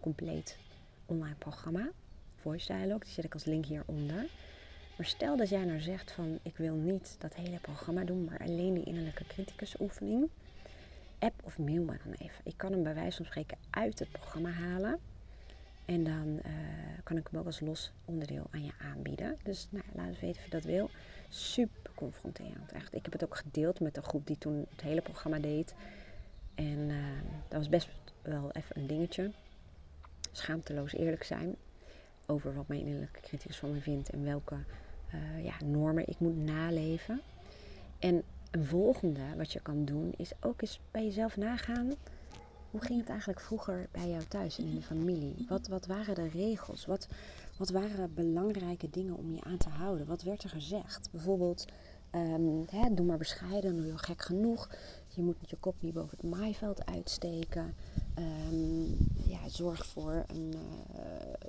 compleet 0.00 0.58
online 1.06 1.34
programma. 1.34 1.90
Voice 2.34 2.72
Dialogue. 2.72 3.00
Die 3.00 3.12
zet 3.12 3.24
ik 3.24 3.34
als 3.34 3.44
link 3.44 3.66
hieronder. 3.66 4.26
Maar 4.96 5.06
stel 5.06 5.36
dat 5.36 5.48
jij 5.48 5.64
nou 5.64 5.80
zegt 5.80 6.12
van 6.12 6.38
ik 6.42 6.56
wil 6.56 6.74
niet 6.74 7.16
dat 7.18 7.34
hele 7.34 7.58
programma 7.58 8.04
doen. 8.04 8.24
Maar 8.24 8.38
alleen 8.38 8.74
die 8.74 8.84
innerlijke 8.84 9.24
criticus 9.26 9.74
oefening 9.80 10.28
app 11.18 11.40
of 11.44 11.58
mail 11.58 11.82
me 11.82 11.96
dan 12.04 12.12
even. 12.12 12.40
Ik 12.44 12.54
kan 12.56 12.72
hem 12.72 12.82
bij 12.82 12.94
wijze 12.94 13.16
van 13.16 13.24
spreken 13.24 13.58
uit 13.70 13.98
het 13.98 14.10
programma 14.10 14.50
halen. 14.50 14.98
En 15.84 16.04
dan 16.04 16.40
uh, 16.46 16.52
kan 17.02 17.16
ik 17.16 17.28
hem 17.30 17.40
ook 17.40 17.46
als 17.46 17.60
los 17.60 17.92
onderdeel 18.04 18.46
aan 18.50 18.64
je 18.64 18.72
aanbieden. 18.78 19.36
Dus 19.42 19.66
nou, 19.70 19.84
laat 19.92 20.08
eens 20.08 20.20
weten 20.20 20.38
of 20.38 20.44
je 20.44 20.50
dat 20.50 20.64
wil. 20.64 20.90
Super 21.28 21.90
confronterend. 21.94 22.72
Echt. 22.72 22.94
Ik 22.94 23.02
heb 23.02 23.12
het 23.12 23.24
ook 23.24 23.36
gedeeld 23.36 23.80
met 23.80 23.94
de 23.94 24.02
groep 24.02 24.26
die 24.26 24.38
toen 24.38 24.66
het 24.70 24.80
hele 24.80 25.00
programma 25.00 25.38
deed. 25.38 25.74
En 26.54 26.78
uh, 26.88 26.96
dat 27.48 27.58
was 27.58 27.68
best 27.68 27.88
wel 28.22 28.50
even 28.52 28.80
een 28.80 28.86
dingetje. 28.86 29.30
Schaamteloos 30.32 30.92
eerlijk 30.92 31.24
zijn 31.24 31.56
over 32.26 32.54
wat 32.54 32.68
mijn 32.68 32.80
innerlijke 32.80 33.20
criticus 33.20 33.56
van 33.56 33.72
me 33.72 33.80
vindt 33.80 34.10
en 34.10 34.24
welke 34.24 34.56
uh, 35.14 35.44
ja, 35.44 35.54
normen 35.64 36.08
ik 36.08 36.18
moet 36.18 36.36
naleven. 36.36 37.20
En 37.98 38.22
een 38.50 38.64
volgende 38.64 39.20
wat 39.36 39.52
je 39.52 39.60
kan 39.60 39.84
doen 39.84 40.14
is 40.16 40.32
ook 40.40 40.62
eens 40.62 40.80
bij 40.90 41.04
jezelf 41.04 41.36
nagaan. 41.36 41.92
Hoe 42.70 42.80
ging 42.80 43.00
het 43.00 43.08
eigenlijk 43.08 43.40
vroeger 43.40 43.88
bij 43.90 44.08
jou 44.08 44.24
thuis 44.24 44.58
in 44.58 44.74
je 44.74 44.82
familie? 44.82 45.46
Wat, 45.48 45.68
wat 45.68 45.86
waren 45.86 46.14
de 46.14 46.28
regels? 46.28 46.86
Wat, 46.86 47.08
wat 47.58 47.70
waren 47.70 48.14
belangrijke 48.14 48.90
dingen 48.90 49.16
om 49.16 49.34
je 49.34 49.44
aan 49.44 49.56
te 49.56 49.68
houden? 49.68 50.06
Wat 50.06 50.22
werd 50.22 50.42
er 50.42 50.50
gezegd? 50.50 51.08
Bijvoorbeeld, 51.10 51.64
um, 52.14 52.64
hè, 52.70 52.94
doe 52.94 53.06
maar 53.06 53.18
bescheiden, 53.18 53.76
doe 53.76 53.86
je 53.86 53.98
gek 53.98 54.22
genoeg. 54.22 54.70
Je 55.08 55.22
moet 55.22 55.36
je 55.50 55.56
kop 55.56 55.74
niet 55.80 55.94
boven 55.94 56.18
het 56.20 56.30
maaiveld 56.30 56.86
uitsteken. 56.86 57.74
Um, 58.18 58.96
ja, 59.14 59.48
zorg 59.48 59.86
voor 59.86 60.26
uh, 60.34 60.60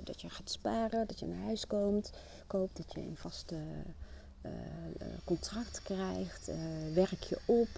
dat 0.04 0.20
je 0.20 0.28
gaat 0.28 0.50
sparen, 0.50 1.06
dat 1.06 1.18
je 1.18 1.26
naar 1.26 1.44
huis 1.44 1.66
komt, 1.66 2.12
koopt, 2.46 2.76
dat 2.76 2.92
je 2.92 3.00
in 3.00 3.16
vaste 3.16 3.56
contract 5.24 5.82
krijgt, 5.82 6.48
uh, 6.48 6.56
werk 6.94 7.22
je 7.22 7.38
op, 7.44 7.68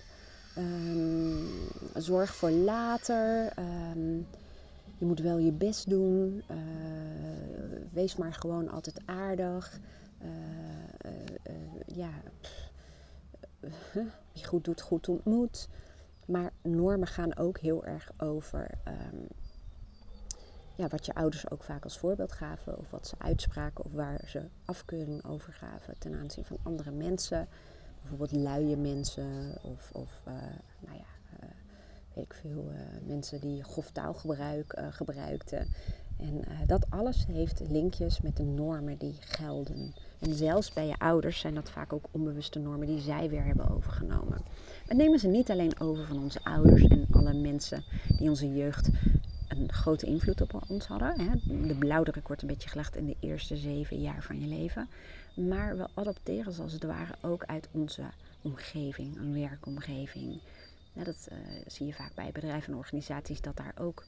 um, 0.59 1.49
zorg 1.95 2.35
voor 2.35 2.50
later. 2.50 3.52
Um, 3.59 4.26
je 4.99 5.04
moet 5.07 5.21
wel 5.21 5.38
je 5.38 5.52
best 5.52 5.90
doen. 5.90 6.42
Wees 7.92 8.16
maar 8.16 8.35
gewoon 8.35 8.69
altijd 8.69 9.00
aardig. 9.04 9.78
ja, 11.87 12.11
wie 14.33 14.45
goed 14.45 14.64
doet, 14.64 14.81
goed 14.81 15.09
ontmoet. 15.09 15.69
Maar 16.26 16.52
normen 16.62 17.09
gaan 17.09 17.37
ook 17.37 17.59
heel 17.59 17.85
erg 17.85 18.11
over 18.16 18.71
um, 18.88 19.26
ja, 20.75 20.88
wat 20.88 21.07
je 21.07 21.14
ouders 21.14 21.50
ook 21.50 21.62
vaak 21.62 21.85
als 21.85 21.99
voorbeeld 21.99 22.33
gaven, 22.33 22.79
of 22.79 22.91
wat 22.91 23.07
ze 23.07 23.14
uitspraken, 23.19 23.85
of 23.85 23.93
waar 23.93 24.21
ze 24.26 24.43
afkeuring 24.64 25.25
over 25.25 25.52
gaven 25.52 25.95
ten 25.99 26.14
aanzien 26.14 26.45
van 26.45 26.59
andere 26.62 26.91
mensen. 26.91 27.49
Bijvoorbeeld 28.00 28.33
luie 28.33 28.76
mensen, 28.76 29.59
of, 29.62 29.91
of 29.93 30.21
uh, 30.29 30.35
nou 30.81 30.97
ja, 30.97 31.38
uh, 31.43 31.49
weet 32.14 32.25
ik 32.25 32.35
veel, 32.35 32.73
uh, 32.73 32.79
mensen 33.07 33.41
die 33.41 33.64
grof 33.64 33.91
taalgebruik 33.91 34.83
gebruikten. 34.91 35.69
En 36.19 36.45
dat 36.67 36.87
alles 36.91 37.26
heeft 37.26 37.61
linkjes 37.69 38.21
met 38.21 38.37
de 38.37 38.43
normen 38.43 38.99
die 38.99 39.17
gelden. 39.21 39.95
En 40.19 40.35
zelfs 40.35 40.73
bij 40.73 40.87
je 40.87 40.99
ouders 40.99 41.41
zijn 41.41 41.55
dat 41.55 41.71
vaak 41.71 41.93
ook 41.93 42.09
onbewuste 42.11 42.59
normen 42.59 42.87
die 42.87 43.00
zij 43.00 43.29
weer 43.29 43.45
hebben 43.45 43.71
overgenomen. 43.71 44.38
We 44.87 44.95
nemen 44.95 45.19
ze 45.19 45.29
niet 45.29 45.50
alleen 45.50 45.81
over 45.81 46.07
van 46.07 46.19
onze 46.19 46.45
ouders 46.45 46.83
en 46.83 47.07
alle 47.11 47.35
mensen 47.35 47.85
die 48.19 48.29
onze 48.29 48.52
jeugd 48.52 48.91
een 49.57 49.73
grote 49.73 50.07
invloed 50.07 50.41
op 50.41 50.65
ons 50.69 50.87
hadden. 50.87 51.21
Hè. 51.21 51.31
De 51.67 51.77
blauwdruk 51.79 52.27
wordt 52.27 52.43
een 52.43 52.49
beetje 52.49 52.69
gelegd 52.69 52.97
in 52.97 53.07
de 53.07 53.17
eerste 53.21 53.57
zeven 53.57 54.01
jaar 54.01 54.23
van 54.23 54.41
je 54.41 54.47
leven. 54.47 54.89
Maar 55.35 55.77
we 55.77 55.89
adopteren 55.95 56.53
ze 56.53 56.63
als 56.63 56.73
het 56.73 56.85
ware 56.85 57.15
ook 57.21 57.45
uit 57.45 57.69
onze 57.71 58.03
omgeving, 58.43 59.17
een 59.17 59.33
werkomgeving. 59.33 60.41
dat 60.93 61.29
uh, 61.33 61.39
zie 61.67 61.87
je 61.87 61.93
vaak 61.93 62.15
bij 62.15 62.31
bedrijven 62.33 62.73
en 62.73 62.79
organisaties, 62.79 63.41
dat 63.41 63.57
daar 63.57 63.75
ook 63.79 64.05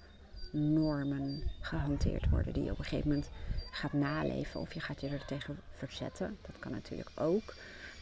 normen 0.53 1.43
gehanteerd 1.61 2.31
worden 2.31 2.53
die 2.53 2.65
je 2.65 2.71
op 2.71 2.79
een 2.79 2.85
gegeven 2.85 3.09
moment 3.09 3.31
gaat 3.71 3.93
naleven 3.93 4.61
of 4.61 4.73
je 4.73 4.81
gaat 4.81 5.01
je 5.01 5.09
er 5.09 5.25
tegen 5.25 5.59
verzetten. 5.77 6.37
Dat 6.47 6.59
kan 6.59 6.73
natuurlijk 6.73 7.11
ook. 7.15 7.55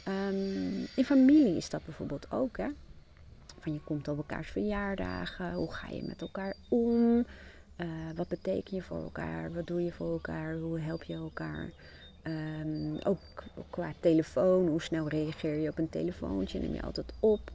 Ehm, 0.05 0.81
in 0.97 1.05
familie 1.05 1.57
is 1.57 1.69
dat 1.69 1.85
bijvoorbeeld 1.85 2.31
ook. 2.31 2.57
Hè? 2.57 2.69
Van 3.62 3.73
je 3.73 3.81
komt 3.85 4.09
op 4.09 4.16
elkaars 4.16 4.50
verjaardagen. 4.50 5.52
Hoe 5.52 5.73
ga 5.73 5.88
je 5.88 6.02
met 6.02 6.21
elkaar 6.21 6.54
om? 6.69 7.26
Uh, 7.76 7.87
wat 8.14 8.28
betekent 8.28 8.71
je 8.71 8.83
voor 8.83 9.02
elkaar? 9.02 9.52
Wat 9.52 9.66
doe 9.66 9.85
je 9.85 9.92
voor 9.92 10.12
elkaar? 10.12 10.57
Hoe 10.57 10.81
help 10.81 11.02
je 11.02 11.14
elkaar? 11.14 11.71
Um, 12.23 12.99
ook 12.99 13.19
qua 13.71 13.92
telefoon. 14.00 14.69
Hoe 14.69 14.83
snel 14.83 15.09
reageer 15.09 15.57
je 15.59 15.69
op 15.69 15.78
een 15.78 15.88
telefoontje? 15.88 16.59
Neem 16.61 16.75
je 16.75 16.83
altijd 16.83 17.12
op? 17.21 17.50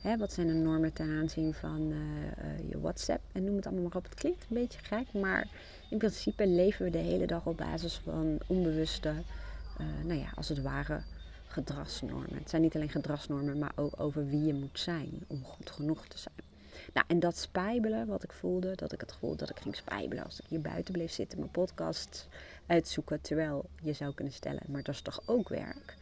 Hè, 0.00 0.16
wat 0.16 0.32
zijn 0.32 0.46
de 0.46 0.52
normen 0.52 0.92
ten 0.92 1.10
aanzien 1.10 1.54
van 1.54 1.80
uh, 1.80 1.96
uh, 1.96 2.70
je 2.70 2.80
WhatsApp? 2.80 3.20
En 3.32 3.44
noem 3.44 3.56
het 3.56 3.66
allemaal 3.66 3.84
maar 3.84 3.96
op. 3.96 4.04
Het 4.04 4.14
klinkt 4.14 4.40
een 4.40 4.56
beetje 4.56 4.78
gek, 4.82 5.12
maar 5.12 5.48
in 5.90 5.98
principe 5.98 6.46
leven 6.46 6.84
we 6.84 6.90
de 6.90 6.98
hele 6.98 7.26
dag 7.26 7.46
op 7.46 7.56
basis 7.56 8.00
van 8.04 8.38
onbewuste, 8.46 9.12
nou 10.04 10.18
ja, 10.18 10.32
als 10.34 10.48
het 10.48 10.62
ware 10.62 11.00
gedragsnormen. 11.52 12.38
Het 12.38 12.50
zijn 12.50 12.62
niet 12.62 12.74
alleen 12.74 12.88
gedragsnormen, 12.88 13.58
maar 13.58 13.72
ook 13.74 14.00
over 14.00 14.26
wie 14.26 14.44
je 14.44 14.54
moet 14.54 14.78
zijn 14.78 15.24
om 15.26 15.44
goed 15.44 15.70
genoeg 15.70 16.06
te 16.06 16.18
zijn. 16.18 16.50
Nou, 16.92 17.06
en 17.08 17.20
dat 17.20 17.36
spijbelen, 17.36 18.06
wat 18.06 18.22
ik 18.22 18.32
voelde, 18.32 18.74
dat 18.74 18.92
ik 18.92 19.00
het 19.00 19.12
gevoel 19.12 19.36
dat 19.36 19.50
ik 19.50 19.58
ging 19.60 19.76
spijbelen 19.76 20.24
als 20.24 20.40
ik 20.40 20.46
hier 20.48 20.60
buiten 20.60 20.92
bleef 20.92 21.12
zitten, 21.12 21.38
mijn 21.38 21.50
podcast 21.50 22.28
uitzoeken, 22.66 23.20
terwijl 23.20 23.68
je 23.82 23.92
zou 23.92 24.14
kunnen 24.14 24.34
stellen, 24.34 24.62
maar 24.68 24.82
dat 24.82 24.94
is 24.94 25.00
toch 25.00 25.22
ook 25.24 25.48
werk. 25.48 25.96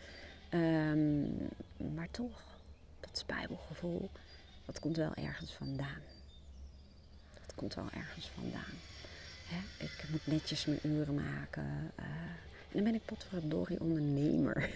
Um, 0.51 1.49
maar 1.95 2.11
toch, 2.11 2.43
dat 3.01 3.19
spijbelgevoel, 3.19 4.11
dat 4.67 4.81
komt 4.81 4.97
wel 4.97 5.15
ergens 5.15 5.53
vandaan. 5.53 6.03
Dat 7.47 7.55
komt 7.55 7.75
wel 7.75 7.89
ergens 7.93 8.29
vandaan. 8.29 8.75
Hè? 9.47 9.85
Ik 9.85 10.05
moet 10.11 10.27
netjes 10.27 10.67
mijn 10.67 10.81
uren 10.83 11.15
maken. 11.15 11.93
Uh, 11.99 12.05
en 12.71 12.77
dan 12.77 12.85
ben 12.85 12.95
ik 12.95 13.05
potverdorie 13.05 13.81
ondernemer. 13.81 14.71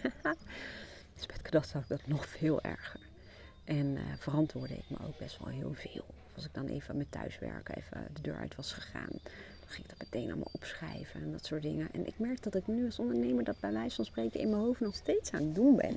dus 1.14 1.26
met 1.26 1.40
gedacht 1.42 1.72
had 1.72 1.82
ik 1.82 1.88
dat 1.88 2.06
nog 2.06 2.28
veel 2.28 2.62
erger. 2.62 3.00
En 3.64 3.86
uh, 3.86 4.00
verantwoordde 4.18 4.76
ik 4.76 4.84
me 4.88 4.96
ook 5.06 5.18
best 5.18 5.38
wel 5.38 5.48
heel 5.48 5.74
veel. 5.74 6.04
Als 6.34 6.44
ik 6.44 6.54
dan 6.54 6.66
even 6.66 6.96
met 6.96 7.10
thuiswerken 7.10 7.76
even 7.76 8.06
de 8.12 8.20
deur 8.20 8.36
uit 8.36 8.56
was 8.56 8.72
gegaan, 8.72 9.10
dan 9.60 9.68
ging 9.68 9.84
ik 9.84 9.88
dat 9.88 9.98
meteen 9.98 10.26
allemaal 10.26 10.50
opschrijven 10.52 11.22
en 11.22 11.32
dat 11.32 11.46
soort 11.46 11.62
dingen. 11.62 11.88
En 11.92 12.06
ik 12.06 12.18
merk 12.18 12.42
dat 12.42 12.54
ik 12.54 12.66
nu 12.66 12.84
als 12.84 12.98
ondernemer 12.98 13.44
dat 13.44 13.60
bij 13.60 13.72
wijze 13.72 13.96
van 13.96 14.04
spreken 14.04 14.40
in 14.40 14.50
mijn 14.50 14.62
hoofd 14.62 14.80
nog 14.80 14.94
steeds 14.94 15.32
aan 15.32 15.42
het 15.42 15.54
doen 15.54 15.76
ben. 15.76 15.96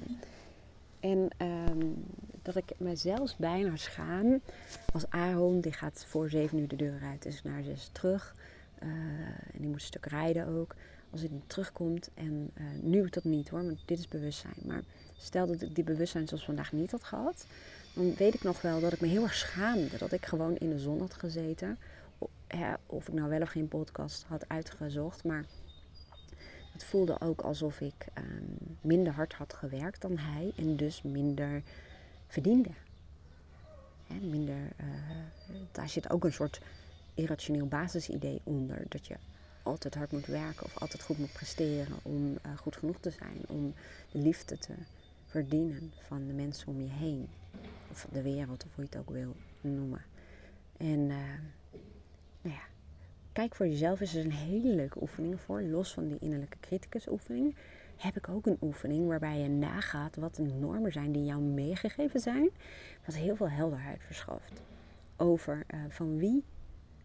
En 1.00 1.30
um, 1.48 2.06
dat 2.42 2.56
ik 2.56 2.72
mezelf 2.78 3.38
bijna 3.38 3.76
schaam. 3.76 4.42
Als 4.94 5.10
Aaron, 5.10 5.62
die 5.62 5.74
gaat 5.74 6.06
voor 6.08 6.30
zeven 6.30 6.58
uur 6.58 6.68
de 6.68 6.76
deur 6.76 7.02
uit, 7.04 7.26
is 7.26 7.44
naar 7.44 7.64
zes 7.64 7.90
terug. 7.92 8.36
Uh, 8.84 8.90
en 8.90 9.58
die 9.58 9.68
moet 9.68 9.76
een 9.76 9.82
stuk 9.82 10.06
rijden 10.06 10.48
ook 10.48 10.76
als 11.22 11.30
hij 11.30 11.42
terugkomt. 11.48 12.10
En 12.14 12.52
uh, 12.54 12.64
nu 12.82 13.06
ik 13.06 13.14
dat 13.14 13.24
niet 13.24 13.50
hoor, 13.50 13.66
want 13.66 13.80
dit 13.86 14.00
is 14.00 14.08
bewustzijn. 14.08 14.56
Maar 14.66 14.84
stel 15.18 15.48
dat 15.48 15.62
ik 15.62 15.76
die 15.76 15.84
bewustzijn 15.84 16.28
zoals 16.28 16.46
vandaag 16.46 16.72
niet 16.72 16.92
had 16.92 17.04
gehad, 17.04 17.46
dan 17.94 18.16
weet 18.16 18.34
ik 18.34 18.44
nog 18.44 18.62
wel 18.62 18.80
dat 18.80 18.94
ik 18.94 19.02
me 19.02 19.08
heel 19.08 19.24
erg 19.24 19.34
schaamde. 19.34 19.98
Dat 19.98 20.12
ik 20.12 20.26
gewoon 20.26 20.56
in 20.56 20.70
de 20.70 20.80
zon 20.80 21.00
had 21.00 21.14
gezeten. 21.14 21.78
Of 22.86 23.08
ik 23.08 23.14
nou 23.14 23.30
wel 23.30 23.42
of 23.42 23.50
geen 23.50 23.68
podcast 23.68 24.24
had 24.28 24.50
uitgezocht. 24.50 25.24
Maar 25.24 25.46
het 26.74 26.84
voelde 26.84 27.22
ook 27.22 27.42
alsof 27.42 27.82
ik 27.82 28.08
um, 28.18 28.78
minder 28.82 29.14
hard 29.14 29.34
had 29.34 29.54
gewerkt 29.54 30.02
dan 30.02 30.18
hij. 30.18 30.54
En 30.56 30.76
dus 30.76 31.02
minder 31.02 31.62
verdiende. 32.28 32.70
Hè, 34.08 34.16
minder, 34.16 34.56
uh, 34.56 34.86
daar 35.72 35.90
zit 35.90 36.10
ook 36.10 36.24
een 36.24 36.34
soort 36.34 36.60
irrationeel 37.14 37.68
basisidee 37.68 38.42
onder. 38.44 38.86
Dat 38.90 39.08
je 39.08 39.16
altijd 39.68 39.96
hard 39.96 40.12
moet 40.12 40.26
werken 40.26 40.66
of 40.66 40.78
altijd 40.78 41.04
goed 41.04 41.18
moet 41.18 41.34
presteren 41.34 41.98
om 42.02 42.30
uh, 42.30 42.58
goed 42.58 42.76
genoeg 42.76 43.00
te 43.00 43.10
zijn. 43.10 43.38
Om 43.48 43.74
de 44.12 44.20
liefde 44.20 44.58
te 44.58 44.74
verdienen 45.26 45.94
van 46.08 46.28
de 46.28 46.34
mensen 46.34 46.68
om 46.68 46.82
je 46.82 46.90
heen. 46.90 47.28
Of 47.92 48.08
de 48.12 48.22
wereld, 48.22 48.66
of 48.66 48.76
hoe 48.76 48.84
je 48.84 48.98
het 48.98 49.00
ook 49.00 49.16
wil 49.16 49.36
noemen. 49.62 50.02
En 50.78 51.00
uh, 51.00 51.18
nou 52.42 52.56
ja, 52.56 52.62
kijk 53.32 53.56
voor 53.56 53.68
jezelf 53.68 54.02
is 54.02 54.16
er 54.16 54.26
een 54.26 54.32
hele 54.32 54.76
leuke 54.76 55.02
oefening 55.02 55.42
voor. 55.42 55.62
Los 55.62 55.94
van 55.94 56.08
die 56.08 56.20
innerlijke 56.20 56.60
criticus 56.60 57.08
oefening 57.08 57.56
heb 57.98 58.18
ik 58.18 58.30
ook 58.30 58.46
een 58.46 58.58
oefening 58.62 59.08
waarbij 59.08 59.40
je 59.40 59.50
nagaat 59.50 60.16
wat 60.16 60.36
de 60.36 60.44
normen 60.44 60.92
zijn 60.92 61.12
die 61.12 61.26
jou 61.26 61.42
meegegeven 61.42 62.20
zijn. 62.20 62.50
Wat 63.06 63.16
heel 63.16 63.36
veel 63.36 63.50
helderheid 63.50 64.02
verschaft. 64.02 64.62
Over 65.16 65.66
uh, 65.74 65.80
van 65.90 66.18
wie 66.18 66.44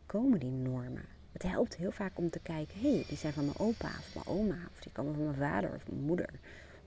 komen 0.06 0.40
die 0.40 0.50
normen? 0.50 1.11
Het 1.32 1.42
helpt 1.42 1.76
heel 1.76 1.90
vaak 1.90 2.18
om 2.18 2.30
te 2.30 2.38
kijken, 2.38 2.80
hé, 2.80 2.94
hey, 2.94 3.04
die 3.08 3.16
zijn 3.16 3.32
van 3.32 3.44
mijn 3.44 3.58
opa 3.58 3.88
of 3.88 4.14
mijn 4.14 4.26
oma, 4.26 4.58
of 4.72 4.80
die 4.80 4.92
komen 4.92 5.14
van 5.14 5.24
mijn 5.24 5.36
vader 5.36 5.74
of 5.74 5.88
mijn 5.88 6.02
moeder. 6.02 6.28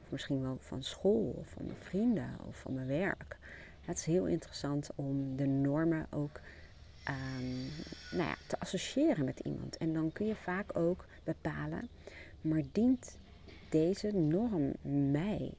Of 0.03 0.11
misschien 0.11 0.41
wel 0.41 0.57
van 0.59 0.83
school 0.83 1.35
of 1.37 1.49
van 1.49 1.65
mijn 1.65 1.77
vrienden 1.77 2.35
of 2.47 2.59
van 2.59 2.73
mijn 2.73 2.87
werk. 2.87 3.37
Het 3.81 3.97
is 3.97 4.05
heel 4.05 4.25
interessant 4.25 4.89
om 4.95 5.35
de 5.35 5.45
normen 5.45 6.07
ook 6.09 6.39
um, 7.09 7.69
nou 8.11 8.29
ja, 8.29 8.35
te 8.47 8.59
associëren 8.59 9.25
met 9.25 9.39
iemand. 9.39 9.77
En 9.77 9.93
dan 9.93 10.11
kun 10.11 10.25
je 10.25 10.35
vaak 10.35 10.77
ook 10.77 11.05
bepalen, 11.23 11.89
maar 12.41 12.61
dient 12.71 13.17
deze 13.69 14.11
norm 14.11 14.73
mij? 15.11 15.53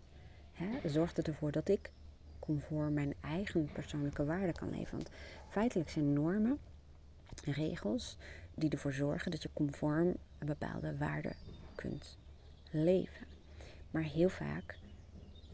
Zorgt 0.85 1.17
het 1.17 1.29
ervoor 1.29 1.53
dat 1.53 1.69
ik 1.69 1.91
conform 2.39 2.93
mijn 2.93 3.15
eigen 3.21 3.69
persoonlijke 3.73 4.25
waarden 4.25 4.55
kan 4.55 4.71
leven? 4.71 4.97
Want 4.97 5.11
feitelijk 5.49 5.91
zijn 5.91 6.13
normen, 6.13 6.59
regels, 7.45 8.17
die 8.57 8.71
ervoor 8.71 8.93
zorgen 8.93 9.31
dat 9.31 9.43
je 9.43 9.49
conform 9.53 10.17
een 10.39 10.47
bepaalde 10.47 10.97
waarde 10.97 11.33
kunt 11.75 12.19
leven. 12.71 13.27
Maar 13.91 14.03
heel 14.03 14.29
vaak 14.29 14.79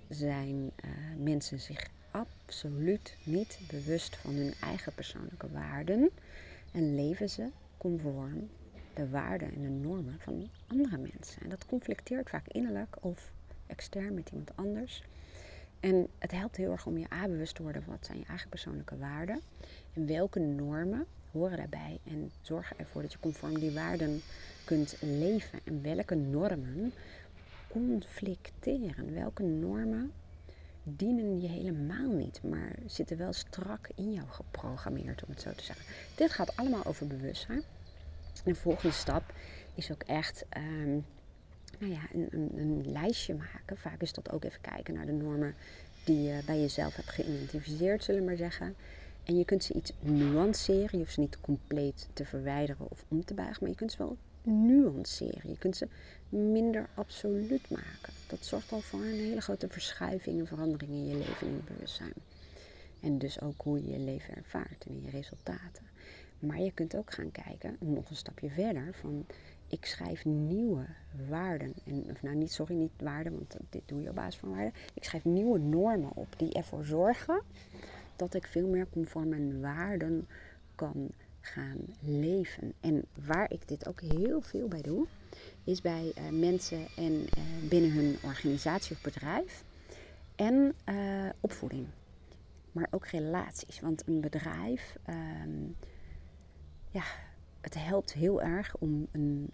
zijn 0.08 0.56
uh, 0.56 0.90
mensen 1.18 1.60
zich 1.60 1.86
absoluut 2.10 3.16
niet 3.24 3.60
bewust 3.70 4.16
van 4.16 4.34
hun 4.34 4.54
eigen 4.60 4.94
persoonlijke 4.94 5.50
waarden 5.50 6.10
en 6.72 6.94
leven 6.94 7.30
ze 7.30 7.48
conform 7.78 8.48
de 8.94 9.08
waarden 9.08 9.54
en 9.54 9.62
de 9.62 9.68
normen 9.68 10.16
van 10.18 10.48
andere 10.66 10.98
mensen. 10.98 11.42
En 11.42 11.48
dat 11.48 11.66
conflicteert 11.66 12.30
vaak 12.30 12.48
innerlijk 12.48 12.96
of 13.00 13.32
extern 13.66 14.14
met 14.14 14.30
iemand 14.30 14.56
anders. 14.56 15.02
En 15.80 16.08
het 16.18 16.30
helpt 16.30 16.56
heel 16.56 16.70
erg 16.70 16.86
om 16.86 16.98
je 16.98 17.12
A-bewust 17.12 17.54
te 17.54 17.62
worden 17.62 17.84
wat 17.86 18.06
zijn 18.06 18.18
je 18.18 18.24
eigen 18.26 18.48
persoonlijke 18.48 18.96
waarden 18.96 19.40
en 19.92 20.06
welke 20.06 20.40
normen 20.40 21.06
horen 21.32 21.56
daarbij 21.56 21.98
en 22.04 22.30
zorgen 22.40 22.78
ervoor 22.78 23.02
dat 23.02 23.12
je 23.12 23.18
conform 23.18 23.58
die 23.58 23.72
waarden 23.72 24.22
kunt 24.64 24.96
leven. 25.00 25.60
En 25.64 25.82
welke 25.82 26.14
normen 26.14 26.92
conflicteren? 27.68 29.14
Welke 29.14 29.42
normen 29.42 30.12
dienen 30.82 31.40
je 31.40 31.48
helemaal 31.48 32.10
niet, 32.10 32.42
maar 32.42 32.74
zitten 32.86 33.16
wel 33.16 33.32
strak 33.32 33.88
in 33.94 34.12
jou 34.12 34.28
geprogrammeerd, 34.28 35.24
om 35.24 35.30
het 35.30 35.40
zo 35.40 35.52
te 35.52 35.64
zeggen. 35.64 35.84
Dit 36.14 36.32
gaat 36.32 36.56
allemaal 36.56 36.84
over 36.84 37.06
bewustzijn. 37.06 37.62
de 38.44 38.54
volgende 38.54 38.94
stap 38.94 39.22
is 39.74 39.92
ook 39.92 40.02
echt 40.02 40.44
um, 40.56 41.04
nou 41.78 41.92
ja, 41.92 42.00
een, 42.12 42.28
een, 42.30 42.50
een, 42.58 42.92
lijstje 42.92 43.34
maken. 43.34 43.76
Vaak 43.76 44.00
is 44.00 44.12
dat 44.12 44.30
ook 44.30 44.44
even 44.44 44.60
kijken 44.60 44.94
naar 44.94 45.06
de 45.06 45.12
normen 45.12 45.54
die 46.04 46.22
je 46.22 46.42
bij 46.46 46.60
jezelf 46.60 46.96
hebt 46.96 47.10
geïdentificeerd, 47.10 48.04
zullen 48.04 48.20
we 48.20 48.26
maar 48.26 48.36
zeggen. 48.36 48.74
En 49.24 49.38
je 49.38 49.44
kunt 49.44 49.64
ze 49.64 49.74
iets 49.74 49.92
nuanceren. 50.00 50.88
Je 50.90 50.96
hoeft 50.96 51.12
ze 51.12 51.20
niet 51.20 51.40
compleet 51.40 52.08
te 52.12 52.24
verwijderen 52.24 52.90
of 52.90 53.04
om 53.08 53.24
te 53.24 53.34
buigen, 53.34 53.58
maar 53.60 53.70
je 53.70 53.76
kunt 53.76 53.92
ze 53.92 53.98
wel 53.98 54.16
nuanceren. 54.42 55.50
Je 55.50 55.58
kunt 55.58 55.76
ze 55.76 55.88
minder 56.28 56.88
absoluut 56.94 57.70
maken. 57.70 58.12
Dat 58.26 58.44
zorgt 58.44 58.72
al 58.72 58.80
voor 58.80 59.00
een 59.00 59.18
hele 59.18 59.40
grote 59.40 59.68
verschuiving 59.68 60.38
en 60.38 60.46
verandering 60.46 60.90
in 60.90 61.06
je 61.06 61.14
leven 61.14 61.46
en 61.46 61.54
je 61.54 61.72
bewustzijn. 61.74 62.14
En 63.00 63.18
dus 63.18 63.40
ook 63.40 63.62
hoe 63.62 63.82
je 63.84 63.90
je 63.90 63.98
leven 63.98 64.36
ervaart 64.36 64.84
en 64.86 64.92
in 64.92 65.02
je 65.02 65.10
resultaten. 65.10 65.90
Maar 66.38 66.60
je 66.60 66.72
kunt 66.72 66.96
ook 66.96 67.12
gaan 67.12 67.30
kijken, 67.30 67.76
nog 67.80 68.10
een 68.10 68.16
stapje 68.16 68.50
verder, 68.50 68.94
van 69.00 69.26
ik 69.68 69.84
schrijf 69.84 70.24
nieuwe 70.24 70.86
waarden. 71.28 71.74
En, 71.84 72.06
of 72.10 72.22
nou 72.22 72.36
niet, 72.36 72.52
sorry, 72.52 72.74
niet 72.74 72.90
waarden, 72.96 73.32
want 73.32 73.56
dit 73.70 73.82
doe 73.86 74.02
je 74.02 74.08
op 74.08 74.14
basis 74.14 74.36
van 74.40 74.50
waarden. 74.50 74.72
Ik 74.94 75.04
schrijf 75.04 75.24
nieuwe 75.24 75.58
normen 75.58 76.10
op 76.14 76.34
die 76.36 76.52
ervoor 76.52 76.84
zorgen 76.84 77.42
dat 78.16 78.34
ik 78.34 78.46
veel 78.46 78.66
meer 78.66 78.86
conform 78.90 79.28
mijn 79.28 79.60
waarden 79.60 80.26
kan 80.74 81.10
gaan 81.42 81.78
leven. 82.00 82.72
En 82.80 83.04
waar 83.26 83.50
ik 83.50 83.68
dit 83.68 83.88
ook 83.88 84.00
heel 84.00 84.40
veel 84.40 84.68
bij 84.68 84.82
doe, 84.82 85.06
is 85.64 85.80
bij 85.80 86.12
uh, 86.18 86.28
mensen 86.28 86.86
en 86.96 87.12
uh, 87.12 87.68
binnen 87.68 87.92
hun 87.92 88.16
organisatie 88.22 88.96
of 88.96 89.02
bedrijf 89.02 89.64
en 90.36 90.74
uh, 90.88 91.28
opvoeding. 91.40 91.86
Maar 92.72 92.88
ook 92.90 93.06
relaties. 93.06 93.80
Want 93.80 94.02
een 94.06 94.20
bedrijf, 94.20 94.96
um, 95.44 95.76
ja, 96.90 97.04
het 97.60 97.74
helpt 97.74 98.12
heel 98.12 98.42
erg 98.42 98.76
om 98.78 99.06
een 99.12 99.50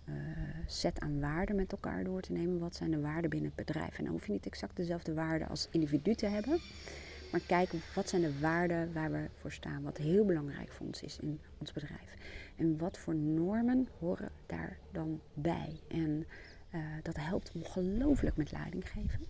set 0.66 1.00
aan 1.00 1.20
waarden 1.20 1.56
met 1.56 1.72
elkaar 1.72 2.04
door 2.04 2.20
te 2.20 2.32
nemen. 2.32 2.58
Wat 2.58 2.76
zijn 2.76 2.90
de 2.90 3.00
waarden 3.00 3.30
binnen 3.30 3.52
het 3.56 3.66
bedrijf? 3.66 3.98
En 3.98 4.04
dan 4.04 4.12
hoef 4.12 4.26
je 4.26 4.32
niet 4.32 4.46
exact 4.46 4.76
dezelfde 4.76 5.14
waarden 5.14 5.48
als 5.48 5.68
individu 5.70 6.14
te 6.14 6.26
hebben. 6.26 6.58
Maar 7.30 7.40
kijk, 7.46 7.70
wat 7.94 8.08
zijn 8.08 8.22
de 8.22 8.38
waarden 8.40 8.92
waar 8.92 9.12
we 9.12 9.28
voor 9.40 9.52
staan? 9.52 9.82
Wat 9.82 9.96
heel 9.96 10.24
belangrijk 10.24 10.72
voor 10.72 10.86
ons 10.86 11.02
is 11.02 11.18
in 11.20 11.40
ons 11.58 11.72
bedrijf. 11.72 12.14
En 12.56 12.78
wat 12.78 12.98
voor 12.98 13.14
normen 13.14 13.88
horen 13.98 14.30
daar 14.46 14.78
dan 14.92 15.20
bij? 15.34 15.80
En 15.88 16.26
uh, 16.74 16.80
dat 17.02 17.16
helpt 17.16 17.52
ongelooflijk 17.54 18.36
met 18.36 18.52
leiding 18.52 18.88
geven. 18.88 19.20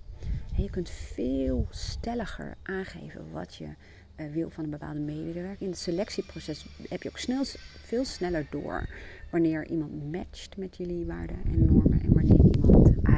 En 0.56 0.62
je 0.62 0.70
kunt 0.70 0.90
veel 0.90 1.66
stelliger 1.70 2.56
aangeven 2.62 3.30
wat 3.32 3.54
je 3.54 3.68
uh, 4.16 4.32
wil 4.32 4.50
van 4.50 4.64
een 4.64 4.70
bepaalde 4.70 5.00
medewerker. 5.00 5.62
In 5.66 5.70
het 5.70 5.78
selectieproces 5.78 6.66
heb 6.88 7.02
je 7.02 7.08
ook 7.08 7.44
veel 7.82 8.04
sneller 8.04 8.46
door 8.50 8.88
wanneer 9.30 9.66
iemand 9.66 10.12
matcht 10.12 10.56
met 10.56 10.76
jullie 10.76 11.06
waarden 11.06 11.38
en 11.44 11.64
normen 11.64 12.00
en 12.00 12.12
wanneer 12.12 12.44
iemand 12.54 12.67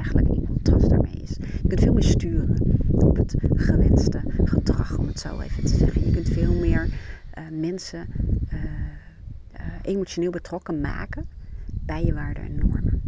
eigenlijk 0.01 0.29
in 0.29 0.47
contrast 0.47 0.89
daarmee 0.91 1.23
is. 1.23 1.37
Je 1.63 1.69
kunt 1.69 1.81
veel 1.81 1.93
meer 1.93 2.03
sturen 2.03 2.57
op 2.91 3.17
het 3.17 3.35
gewenste 3.55 4.21
gedrag, 4.45 4.99
om 4.99 5.07
het 5.07 5.21
zo 5.21 5.41
even 5.41 5.65
te 5.65 5.77
zeggen. 5.77 6.05
Je 6.05 6.13
kunt 6.13 6.29
veel 6.29 6.55
meer 6.55 6.89
uh, 7.39 7.61
mensen 7.61 8.07
uh, 8.53 8.61
emotioneel 9.83 10.31
betrokken 10.31 10.81
maken 10.81 11.27
bij 11.67 12.05
je 12.05 12.15
waarden 12.15 12.43
en 12.43 12.55
normen. 12.55 13.03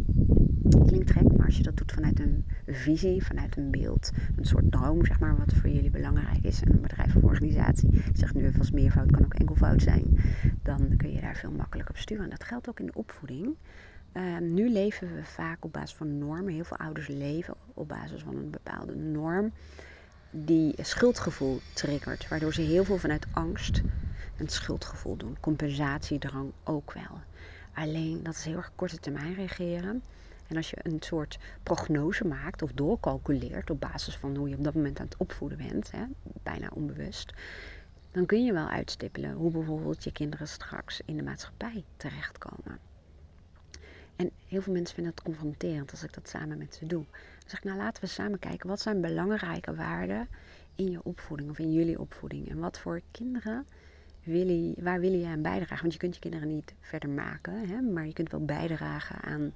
Klinkt 0.85 1.11
gek, 1.11 1.37
maar 1.37 1.45
als 1.45 1.57
je 1.57 1.63
dat 1.63 1.77
doet 1.77 1.91
vanuit 1.91 2.19
een 2.19 2.45
visie, 2.67 3.25
vanuit 3.25 3.57
een 3.57 3.71
beeld, 3.71 4.11
een 4.35 4.45
soort 4.45 4.71
droom, 4.71 5.05
zeg 5.05 5.19
maar, 5.19 5.37
wat 5.37 5.53
voor 5.53 5.69
jullie 5.69 5.89
belangrijk 5.89 6.43
is, 6.43 6.61
en 6.61 6.71
een 6.71 6.81
bedrijf 6.81 7.15
of 7.15 7.23
organisatie, 7.23 7.89
ik 7.89 8.17
zeg 8.17 8.33
nu 8.33 8.45
even 8.45 8.59
als 8.59 8.71
meervoud, 8.71 9.11
kan 9.11 9.25
ook 9.25 9.33
enkelvoud 9.33 9.81
zijn, 9.81 10.03
dan 10.61 10.93
kun 10.97 11.11
je 11.11 11.21
daar 11.21 11.35
veel 11.35 11.51
makkelijker 11.51 11.95
op 11.95 12.01
sturen. 12.01 12.23
En 12.23 12.29
dat 12.29 12.43
geldt 12.43 12.69
ook 12.69 12.79
in 12.79 12.85
de 12.85 12.93
opvoeding. 12.93 13.55
Uh, 14.13 14.37
nu 14.37 14.69
leven 14.69 15.15
we 15.15 15.23
vaak 15.23 15.65
op 15.65 15.73
basis 15.73 15.95
van 15.95 16.17
normen. 16.17 16.53
Heel 16.53 16.63
veel 16.63 16.77
ouders 16.77 17.07
leven 17.07 17.53
op 17.73 17.87
basis 17.87 18.21
van 18.21 18.35
een 18.35 18.49
bepaalde 18.49 18.95
norm 18.95 19.53
die 20.35 20.73
schuldgevoel 20.81 21.59
triggert, 21.73 22.27
waardoor 22.27 22.53
ze 22.53 22.61
heel 22.61 22.83
veel 22.83 22.97
vanuit 22.97 23.25
angst 23.31 23.81
een 24.37 24.47
schuldgevoel 24.47 25.17
doen. 25.17 25.37
Compensatiedrang 25.39 26.51
ook 26.63 26.93
wel. 26.93 27.21
Alleen 27.73 28.23
dat 28.23 28.33
is 28.33 28.43
heel 28.43 28.57
erg 28.57 28.71
korte 28.75 28.99
termijn 28.99 29.33
reageren. 29.33 30.03
En 30.47 30.55
als 30.55 30.69
je 30.69 30.77
een 30.81 30.97
soort 30.99 31.39
prognose 31.63 32.25
maakt 32.25 32.61
of 32.61 32.71
doorcalculeert 32.71 33.69
op 33.69 33.79
basis 33.79 34.15
van 34.15 34.35
hoe 34.35 34.49
je 34.49 34.57
op 34.57 34.63
dat 34.63 34.73
moment 34.73 34.99
aan 34.99 35.05
het 35.05 35.17
opvoeden 35.17 35.57
bent, 35.57 35.91
hè, 35.91 36.03
bijna 36.43 36.69
onbewust, 36.73 37.33
dan 38.11 38.25
kun 38.25 38.45
je 38.45 38.53
wel 38.53 38.67
uitstippelen 38.67 39.33
hoe 39.33 39.51
bijvoorbeeld 39.51 40.03
je 40.03 40.11
kinderen 40.11 40.47
straks 40.47 41.01
in 41.05 41.17
de 41.17 41.23
maatschappij 41.23 41.83
terechtkomen. 41.97 42.79
En 44.15 44.31
heel 44.47 44.61
veel 44.61 44.73
mensen 44.73 44.95
vinden 44.95 45.13
het 45.15 45.23
confronterend 45.23 45.91
als 45.91 46.03
ik 46.03 46.13
dat 46.13 46.29
samen 46.29 46.57
met 46.57 46.75
ze 46.75 46.85
doe. 46.85 47.03
Dan 47.11 47.49
zeg 47.49 47.59
ik, 47.59 47.63
nou 47.63 47.77
laten 47.77 48.03
we 48.03 48.09
samen 48.09 48.39
kijken, 48.39 48.69
wat 48.69 48.81
zijn 48.81 49.01
belangrijke 49.01 49.75
waarden 49.75 50.27
in 50.75 50.91
je 50.91 51.03
opvoeding 51.03 51.49
of 51.49 51.59
in 51.59 51.73
jullie 51.73 51.99
opvoeding? 51.99 52.49
En 52.49 52.59
wat 52.59 52.79
voor 52.79 53.01
kinderen 53.11 53.65
wil 54.23 54.73
waar 54.77 54.99
wil 54.99 55.11
je 55.11 55.27
aan 55.27 55.41
bijdragen? 55.41 55.81
Want 55.81 55.93
je 55.93 55.99
kunt 55.99 56.13
je 56.15 56.21
kinderen 56.21 56.47
niet 56.47 56.73
verder 56.79 57.09
maken, 57.09 57.67
hè? 57.69 57.81
maar 57.81 58.05
je 58.05 58.13
kunt 58.13 58.31
wel 58.31 58.45
bijdragen 58.45 59.21
aan 59.21 59.53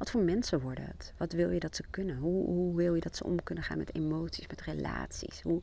wat 0.00 0.10
voor 0.10 0.22
mensen 0.22 0.60
worden 0.60 0.84
het? 0.84 1.12
Wat 1.16 1.32
wil 1.32 1.50
je 1.50 1.60
dat 1.60 1.76
ze 1.76 1.84
kunnen? 1.90 2.16
Hoe, 2.16 2.46
hoe 2.46 2.76
wil 2.76 2.94
je 2.94 3.00
dat 3.00 3.16
ze 3.16 3.24
om 3.24 3.42
kunnen 3.42 3.64
gaan 3.64 3.78
met 3.78 3.94
emoties, 3.94 4.46
met 4.46 4.60
relaties? 4.60 5.42
Hoe 5.42 5.60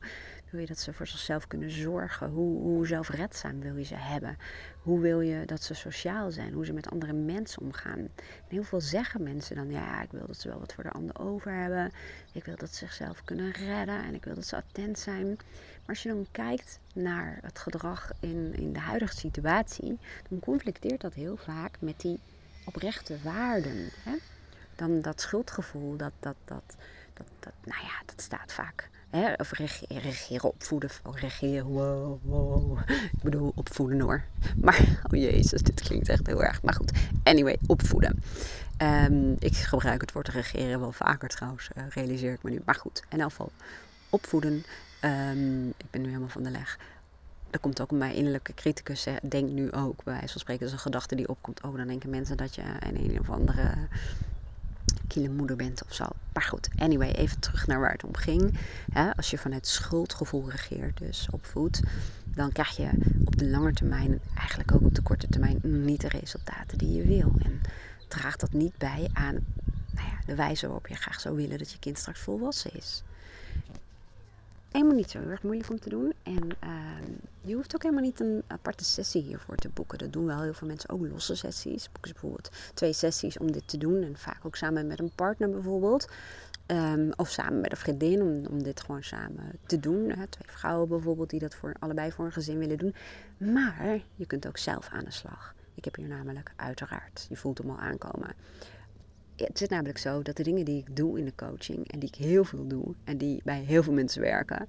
wil 0.50 0.60
je 0.60 0.66
dat 0.66 0.78
ze 0.78 0.92
voor 0.92 1.06
zichzelf 1.06 1.46
kunnen 1.46 1.70
zorgen? 1.70 2.30
Hoe, 2.30 2.60
hoe 2.60 2.86
zelfredzaam 2.86 3.60
wil 3.60 3.76
je 3.76 3.84
ze 3.84 3.94
hebben? 3.94 4.36
Hoe 4.82 5.00
wil 5.00 5.20
je 5.20 5.44
dat 5.46 5.62
ze 5.62 5.74
sociaal 5.74 6.30
zijn? 6.30 6.52
Hoe 6.52 6.66
ze 6.66 6.72
met 6.72 6.90
andere 6.90 7.12
mensen 7.12 7.62
omgaan? 7.62 7.98
En 7.98 8.10
heel 8.48 8.62
veel 8.62 8.80
zeggen 8.80 9.22
mensen 9.22 9.56
dan, 9.56 9.70
ja, 9.70 10.02
ik 10.02 10.10
wil 10.10 10.26
dat 10.26 10.40
ze 10.40 10.48
wel 10.48 10.58
wat 10.58 10.74
voor 10.74 10.84
de 10.84 10.90
ander 10.90 11.20
over 11.20 11.52
hebben. 11.52 11.92
Ik 12.32 12.44
wil 12.44 12.56
dat 12.56 12.68
ze 12.68 12.76
zichzelf 12.76 13.24
kunnen 13.24 13.50
redden 13.50 14.02
en 14.02 14.14
ik 14.14 14.24
wil 14.24 14.34
dat 14.34 14.46
ze 14.46 14.56
attent 14.56 14.98
zijn. 14.98 15.26
Maar 15.26 15.86
als 15.86 16.02
je 16.02 16.08
dan 16.08 16.26
kijkt 16.30 16.80
naar 16.94 17.38
het 17.42 17.58
gedrag 17.58 18.10
in, 18.20 18.54
in 18.54 18.72
de 18.72 18.80
huidige 18.80 19.16
situatie, 19.16 19.98
dan 20.28 20.40
conflicteert 20.40 21.00
dat 21.00 21.14
heel 21.14 21.36
vaak 21.36 21.76
met 21.80 22.00
die 22.00 22.18
oprechte 22.68 23.16
waarden. 23.22 23.88
Hè? 24.02 24.16
Dan 24.78 25.00
dat 25.00 25.20
schuldgevoel, 25.20 25.96
dat, 25.96 26.12
dat, 26.20 26.34
dat, 26.44 26.76
dat, 27.14 27.26
dat, 27.40 27.52
nou 27.64 27.82
ja, 27.82 28.02
dat 28.06 28.20
staat 28.22 28.52
vaak. 28.52 28.90
Hè? 29.10 29.32
Of 29.32 29.52
regeren, 29.52 30.44
opvoeden. 30.44 30.90
Oh, 31.02 31.16
regeren, 31.16 31.66
wow, 31.66 32.18
wow. 32.22 32.78
Ik 32.88 33.22
bedoel 33.22 33.52
opvoeden 33.54 34.00
hoor. 34.00 34.22
Maar, 34.56 35.00
oh 35.10 35.18
jezus, 35.20 35.62
dit 35.62 35.80
klinkt 35.80 36.08
echt 36.08 36.26
heel 36.26 36.42
erg. 36.42 36.62
Maar 36.62 36.74
goed, 36.74 36.92
anyway, 37.22 37.58
opvoeden. 37.66 38.22
Um, 38.82 39.36
ik 39.38 39.56
gebruik 39.56 40.00
het 40.00 40.12
woord 40.12 40.28
regeren 40.28 40.80
wel 40.80 40.92
vaker 40.92 41.28
trouwens, 41.28 41.70
uh, 41.76 41.84
realiseer 41.88 42.32
ik 42.32 42.42
me 42.42 42.50
nu. 42.50 42.62
Maar 42.64 42.74
goed, 42.74 43.02
in 43.08 43.20
elk 43.20 43.30
geval 43.30 43.52
opvoeden. 44.10 44.64
Um, 45.04 45.68
ik 45.68 45.90
ben 45.90 46.00
nu 46.00 46.06
helemaal 46.06 46.28
van 46.28 46.42
de 46.42 46.50
leg 46.50 46.78
er 47.50 47.58
komt 47.58 47.80
ook 47.80 47.90
mijn 47.90 48.14
innerlijke 48.14 48.54
criticus, 48.54 49.06
denk 49.22 49.50
nu 49.50 49.72
ook, 49.72 50.04
bij 50.04 50.12
wijze 50.12 50.32
van 50.32 50.40
spreken, 50.40 50.66
is 50.66 50.72
een 50.72 50.78
gedachte 50.78 51.14
die 51.14 51.28
opkomt. 51.28 51.62
Oh, 51.62 51.76
dan 51.76 51.86
denken 51.86 52.10
mensen 52.10 52.36
dat 52.36 52.54
je 52.54 52.62
een 52.80 52.96
een 52.96 53.20
of 53.20 53.30
andere 53.30 53.74
moeder 55.26 55.56
bent 55.56 55.84
of 55.84 55.94
zo. 55.94 56.04
Maar 56.32 56.42
goed, 56.42 56.68
anyway, 56.76 57.10
even 57.10 57.40
terug 57.40 57.66
naar 57.66 57.80
waar 57.80 57.92
het 57.92 58.04
om 58.04 58.16
ging. 58.16 58.58
als 59.16 59.30
je 59.30 59.38
vanuit 59.38 59.66
schuldgevoel 59.66 60.50
regeert, 60.50 60.98
dus 60.98 61.28
opvoedt, 61.30 61.80
dan 62.24 62.52
krijg 62.52 62.76
je 62.76 62.90
op 63.24 63.36
de 63.36 63.46
lange 63.46 63.72
termijn, 63.72 64.20
eigenlijk 64.36 64.74
ook 64.74 64.82
op 64.82 64.94
de 64.94 65.02
korte 65.02 65.26
termijn, 65.28 65.60
niet 65.62 66.00
de 66.00 66.08
resultaten 66.08 66.78
die 66.78 66.92
je 66.92 67.02
wil. 67.02 67.32
En 67.38 67.60
draagt 68.08 68.40
dat 68.40 68.52
niet 68.52 68.78
bij 68.78 69.10
aan 69.12 69.34
nou 69.90 70.08
ja, 70.08 70.18
de 70.26 70.34
wijze 70.34 70.66
waarop 70.66 70.86
je 70.86 70.94
graag 70.94 71.20
zou 71.20 71.36
willen 71.36 71.58
dat 71.58 71.72
je 71.72 71.78
kind 71.78 71.98
straks 71.98 72.20
volwassen 72.20 72.74
is 72.74 73.02
helemaal 74.72 74.96
niet 74.96 75.10
zo 75.10 75.18
heel 75.18 75.30
erg 75.30 75.42
moeilijk 75.42 75.70
om 75.70 75.80
te 75.80 75.88
doen. 75.88 76.12
En 76.22 76.48
ehm, 76.58 77.12
je 77.40 77.54
hoeft 77.54 77.74
ook 77.74 77.82
helemaal 77.82 78.04
niet 78.04 78.20
een 78.20 78.42
aparte 78.46 78.84
sessie 78.84 79.22
hiervoor 79.22 79.56
te 79.56 79.68
boeken. 79.68 79.98
Dat 79.98 80.12
doen 80.12 80.26
wel 80.26 80.42
heel 80.42 80.54
veel 80.54 80.66
mensen 80.66 80.90
ook 80.90 81.06
losse 81.06 81.34
sessies. 81.34 81.84
Boeken 81.92 82.08
ze 82.08 82.12
bijvoorbeeld 82.12 82.50
twee 82.74 82.92
sessies 82.92 83.38
om 83.38 83.52
dit 83.52 83.68
te 83.68 83.78
doen. 83.78 84.02
En 84.02 84.16
vaak 84.16 84.44
ook 84.44 84.56
samen 84.56 84.86
met 84.86 85.00
een 85.00 85.12
partner 85.14 85.50
bijvoorbeeld. 85.50 86.08
Ehm, 86.66 87.10
of 87.16 87.28
samen 87.30 87.60
met 87.60 87.70
een 87.70 87.76
vriendin 87.76 88.22
om, 88.22 88.46
om 88.46 88.62
dit 88.62 88.80
gewoon 88.80 89.02
samen 89.02 89.58
te 89.66 89.80
doen. 89.80 90.06
Twee 90.06 90.56
vrouwen 90.56 90.88
bijvoorbeeld 90.88 91.30
die 91.30 91.40
dat 91.40 91.54
voor, 91.54 91.74
allebei 91.78 92.12
voor 92.12 92.24
een 92.24 92.32
gezin 92.32 92.58
willen 92.58 92.78
doen. 92.78 92.94
Maar 93.36 94.00
je 94.14 94.26
kunt 94.26 94.46
ook 94.46 94.58
zelf 94.58 94.88
aan 94.92 95.04
de 95.04 95.10
slag. 95.10 95.54
Ik 95.74 95.84
heb 95.84 95.94
hier 95.96 96.08
namelijk 96.08 96.52
uiteraard, 96.56 97.26
je 97.28 97.36
voelt 97.36 97.58
hem 97.58 97.70
al 97.70 97.78
aankomen, 97.78 98.34
het 99.46 99.60
is 99.60 99.68
namelijk 99.68 99.98
zo 99.98 100.22
dat 100.22 100.36
de 100.36 100.42
dingen 100.42 100.64
die 100.64 100.78
ik 100.78 100.96
doe 100.96 101.18
in 101.18 101.24
de 101.24 101.34
coaching 101.36 101.90
en 101.90 101.98
die 101.98 102.08
ik 102.08 102.14
heel 102.14 102.44
veel 102.44 102.66
doe 102.66 102.94
en 103.04 103.18
die 103.18 103.40
bij 103.44 103.60
heel 103.60 103.82
veel 103.82 103.92
mensen 103.92 104.20
werken, 104.20 104.68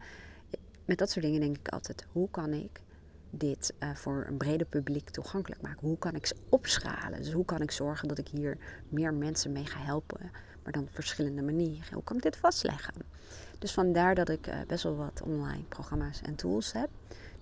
met 0.85 0.97
dat 0.97 1.09
soort 1.09 1.25
dingen 1.25 1.39
denk 1.39 1.57
ik 1.57 1.67
altijd: 1.67 2.05
hoe 2.11 2.29
kan 2.31 2.53
ik 2.53 2.81
dit 3.29 3.73
uh, 3.79 3.95
voor 3.95 4.25
een 4.27 4.37
breder 4.37 4.67
publiek 4.67 5.09
toegankelijk 5.09 5.61
maken? 5.61 5.87
Hoe 5.87 5.97
kan 5.97 6.15
ik 6.15 6.25
ze 6.25 6.35
opschalen? 6.49 7.21
Dus 7.21 7.31
hoe 7.31 7.45
kan 7.45 7.61
ik 7.61 7.71
zorgen 7.71 8.07
dat 8.07 8.17
ik 8.17 8.27
hier 8.27 8.57
meer 8.89 9.13
mensen 9.13 9.51
mee 9.51 9.65
ga 9.65 9.79
helpen, 9.79 10.31
maar 10.63 10.73
dan 10.73 10.83
op 10.83 10.93
verschillende 10.93 11.41
manieren? 11.41 11.93
Hoe 11.93 12.03
kan 12.03 12.15
ik 12.15 12.23
dit 12.23 12.37
vastleggen? 12.37 12.93
Dus 13.59 13.71
vandaar 13.73 14.15
dat 14.15 14.29
ik 14.29 14.47
uh, 14.47 14.55
best 14.67 14.83
wel 14.83 14.95
wat 14.95 15.21
online 15.23 15.63
programma's 15.63 16.21
en 16.21 16.35
tools 16.35 16.71
heb. 16.71 16.89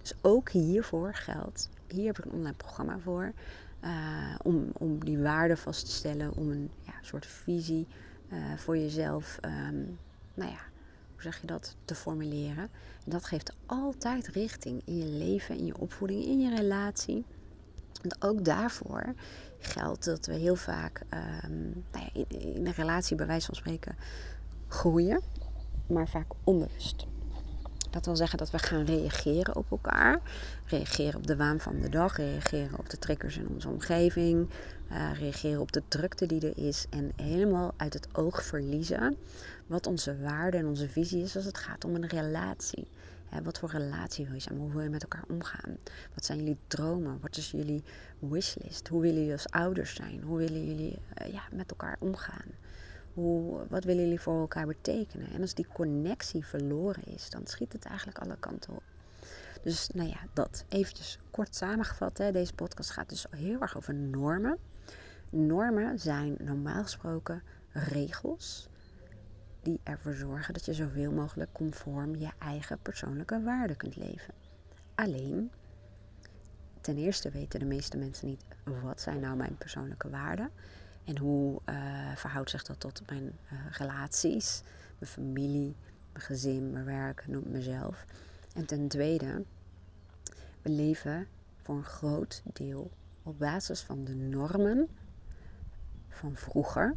Dus 0.02 0.14
ook 0.22 0.50
hiervoor 0.50 1.14
geldt, 1.14 1.70
hier 1.88 2.06
heb 2.06 2.18
ik 2.18 2.26
een 2.26 2.32
online 2.32 2.56
programma 2.56 3.00
voor. 3.00 3.34
Uh, 3.84 4.36
om, 4.44 4.70
om 4.74 5.06
die 5.06 5.20
waarde 5.20 5.58
vast 5.58 5.86
te 5.86 5.92
stellen, 5.92 6.34
om 6.34 6.50
een 6.52 6.70
ja, 6.82 6.94
soort 7.02 7.26
visie 7.26 7.88
uh, 8.30 8.58
voor 8.58 8.78
jezelf, 8.78 9.40
um, 9.42 10.00
nou 10.34 10.52
ja, 10.52 10.60
hoe 11.14 11.22
zeg 11.22 11.42
je 11.42 11.48
dat, 11.48 11.76
te 11.86 11.96
formuleren. 11.96 12.64
En 13.04 13.12
dat 13.12 13.26
geeft 13.26 13.54
altijd 13.66 14.28
richting 14.28 14.82
in 14.86 14.98
je 14.98 15.06
leven, 15.06 15.58
in 15.58 15.66
je 15.66 15.78
opvoeding, 15.78 16.26
in 16.26 16.40
je 16.40 16.56
relatie. 16.56 17.26
Want 18.02 18.24
ook 18.24 18.46
daarvoor 18.46 19.14
geldt 19.60 20.06
dat 20.06 20.26
we 20.26 20.34
heel 20.34 20.56
vaak 20.56 21.02
um, 21.44 21.86
nou 21.92 22.06
ja, 22.06 22.10
in, 22.14 22.56
in 22.56 22.66
een 22.66 22.74
relatie 22.74 23.16
bij 23.16 23.28
wijze 23.28 23.46
van 23.46 23.56
spreken 23.56 23.96
groeien, 24.68 25.22
maar 25.88 26.08
vaak 26.08 26.32
onbewust. 26.44 27.08
Dat 27.90 28.06
wil 28.06 28.16
zeggen 28.16 28.38
dat 28.38 28.52
we 28.52 28.60
gaan 28.60 28.86
reageren 28.86 29.56
op 29.56 29.72
elkaar. 29.72 30.20
Reageren 30.66 31.16
op 31.16 31.28
de 31.28 31.36
waan 31.36 31.60
van 31.60 31.80
de 31.82 31.90
dag. 31.90 32.18
Reageren 32.18 32.80
op 32.80 32.90
de 32.90 33.00
triggers 33.00 33.38
in 33.38 33.48
onze 33.48 33.70
omgeving. 33.70 34.50
Uh, 34.92 35.12
reageren 35.20 35.62
op 35.62 35.72
de 35.72 35.84
drukte 35.88 36.26
die 36.26 36.48
er 36.48 36.66
is. 36.68 36.86
En 36.90 37.12
helemaal 37.16 37.74
uit 37.78 37.94
het 37.94 38.08
oog 38.16 38.44
verliezen 38.44 39.18
wat 39.68 39.88
onze 39.88 40.18
waarde 40.20 40.58
en 40.58 40.68
onze 40.68 40.90
visie 40.90 41.24
is 41.24 41.36
als 41.36 41.46
het 41.46 41.58
gaat 41.58 41.86
om 41.86 41.96
een 41.96 42.08
relatie. 42.08 42.88
wat 43.44 43.60
voor 43.60 43.70
relatie 43.70 44.26
wil 44.26 44.34
je 44.34 44.40
zijn? 44.40 44.58
Hoe 44.58 44.72
wil 44.72 44.82
je 44.82 44.90
met 44.90 45.02
elkaar 45.02 45.24
omgaan? 45.30 45.78
Wat 46.14 46.26
zijn 46.26 46.38
jullie 46.38 46.58
dromen? 46.68 47.20
Wat 47.22 47.38
is 47.38 47.52
jullie 47.52 47.84
wishlist? 48.20 48.88
Hoe 48.88 49.02
willen 49.02 49.18
jullie 49.18 49.32
als 49.32 49.50
ouders 49.50 49.96
zijn? 49.96 50.22
Hoe 50.22 50.38
willen 50.38 50.66
jullie 50.66 51.00
uh, 51.22 51.34
ja, 51.34 51.42
met 51.52 51.70
elkaar 51.70 51.98
omgaan? 52.00 52.46
Wat 53.70 53.84
willen 53.84 54.04
jullie 54.04 54.20
voor 54.20 54.40
elkaar 54.40 54.68
betekenen? 54.68 55.32
En 55.32 55.42
als 55.42 55.54
die 55.54 55.68
connectie 55.74 56.46
verloren 56.46 57.04
is, 57.04 57.30
dan 57.30 57.48
schiet 57.48 57.74
het 57.74 57.86
eigenlijk 57.86 58.18
alle 58.20 58.38
kanten 58.40 58.76
op. 58.76 58.84
Dus 59.62 59.90
nou 59.94 60.10
ja, 60.10 60.20
dat. 60.34 60.66
Eventjes 60.70 61.20
kort 61.32 61.56
samengevat. 61.56 62.16
Deze 62.16 62.54
podcast 62.54 62.90
gaat 62.90 63.10
dus 63.10 63.26
heel 63.30 63.62
erg 63.62 63.78
over 63.78 63.94
normen. 63.94 64.58
Normen 65.30 66.00
zijn 66.00 66.36
normaal 66.40 66.84
gesproken 66.84 67.44
regels 67.72 68.70
die 69.62 69.80
ervoor 69.84 70.14
zorgen 70.14 70.54
dat 70.54 70.66
je 70.66 70.74
zoveel 70.74 71.12
mogelijk 71.12 71.54
conform 71.54 72.16
je 72.16 72.30
eigen 72.38 72.80
persoonlijke 72.82 73.42
waarden 73.44 73.78
kunt 73.78 73.96
leven. 73.96 74.34
Alleen, 74.96 75.52
ten 76.82 76.98
eerste 76.98 77.30
weten 77.30 77.60
de 77.60 77.66
meeste 77.66 77.98
mensen 77.98 78.28
niet 78.28 78.44
wat 78.84 79.02
zijn 79.02 79.20
nou 79.20 79.36
mijn 79.36 79.58
persoonlijke 79.58 80.10
waarden 80.10 80.52
en 81.08 81.18
hoe 81.18 81.62
uh, 81.70 82.16
verhoudt 82.16 82.50
zich 82.50 82.64
dat 82.64 82.80
tot 82.80 83.02
mijn 83.10 83.24
uh, 83.24 83.60
relaties, 83.72 84.62
mijn 85.00 85.12
familie, 85.12 85.76
mijn 86.12 86.26
gezin, 86.26 86.72
mijn 86.72 86.86
werk, 86.86 87.28
noem 87.28 87.44
mezelf. 87.46 88.06
En 88.54 88.66
ten 88.66 88.88
tweede, 88.88 89.44
we 90.62 90.70
leven 90.70 91.28
voor 91.62 91.76
een 91.76 91.84
groot 91.84 92.42
deel 92.54 92.92
op 93.24 93.40
basis 93.40 93.82
van 93.82 94.04
de 94.04 94.16
normen 94.16 94.88
van 96.10 96.36
vroeger 96.36 96.96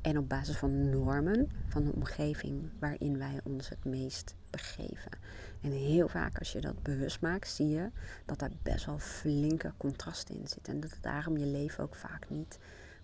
en 0.00 0.18
op 0.18 0.28
basis 0.28 0.56
van 0.56 0.90
normen 0.90 1.50
van 1.68 1.84
de 1.84 1.92
omgeving 1.92 2.70
waarin 2.78 3.18
wij 3.18 3.40
ons 3.44 3.68
het 3.68 3.84
meest 3.84 4.34
begeven. 4.50 5.10
En 5.60 5.70
heel 5.70 6.08
vaak 6.08 6.38
als 6.38 6.52
je 6.52 6.60
dat 6.60 6.82
bewust 6.82 7.20
maakt, 7.20 7.48
zie 7.48 7.68
je 7.68 7.90
dat 8.24 8.38
daar 8.38 8.50
best 8.62 8.86
wel 8.86 8.98
flinke 8.98 9.72
contrasten 9.76 10.34
in 10.34 10.48
zitten. 10.48 10.72
En 10.72 10.80
dat 10.80 10.98
daarom 11.00 11.36
je 11.36 11.46
leven 11.46 11.84
ook 11.84 11.94
vaak 11.94 12.30
niet 12.30 12.58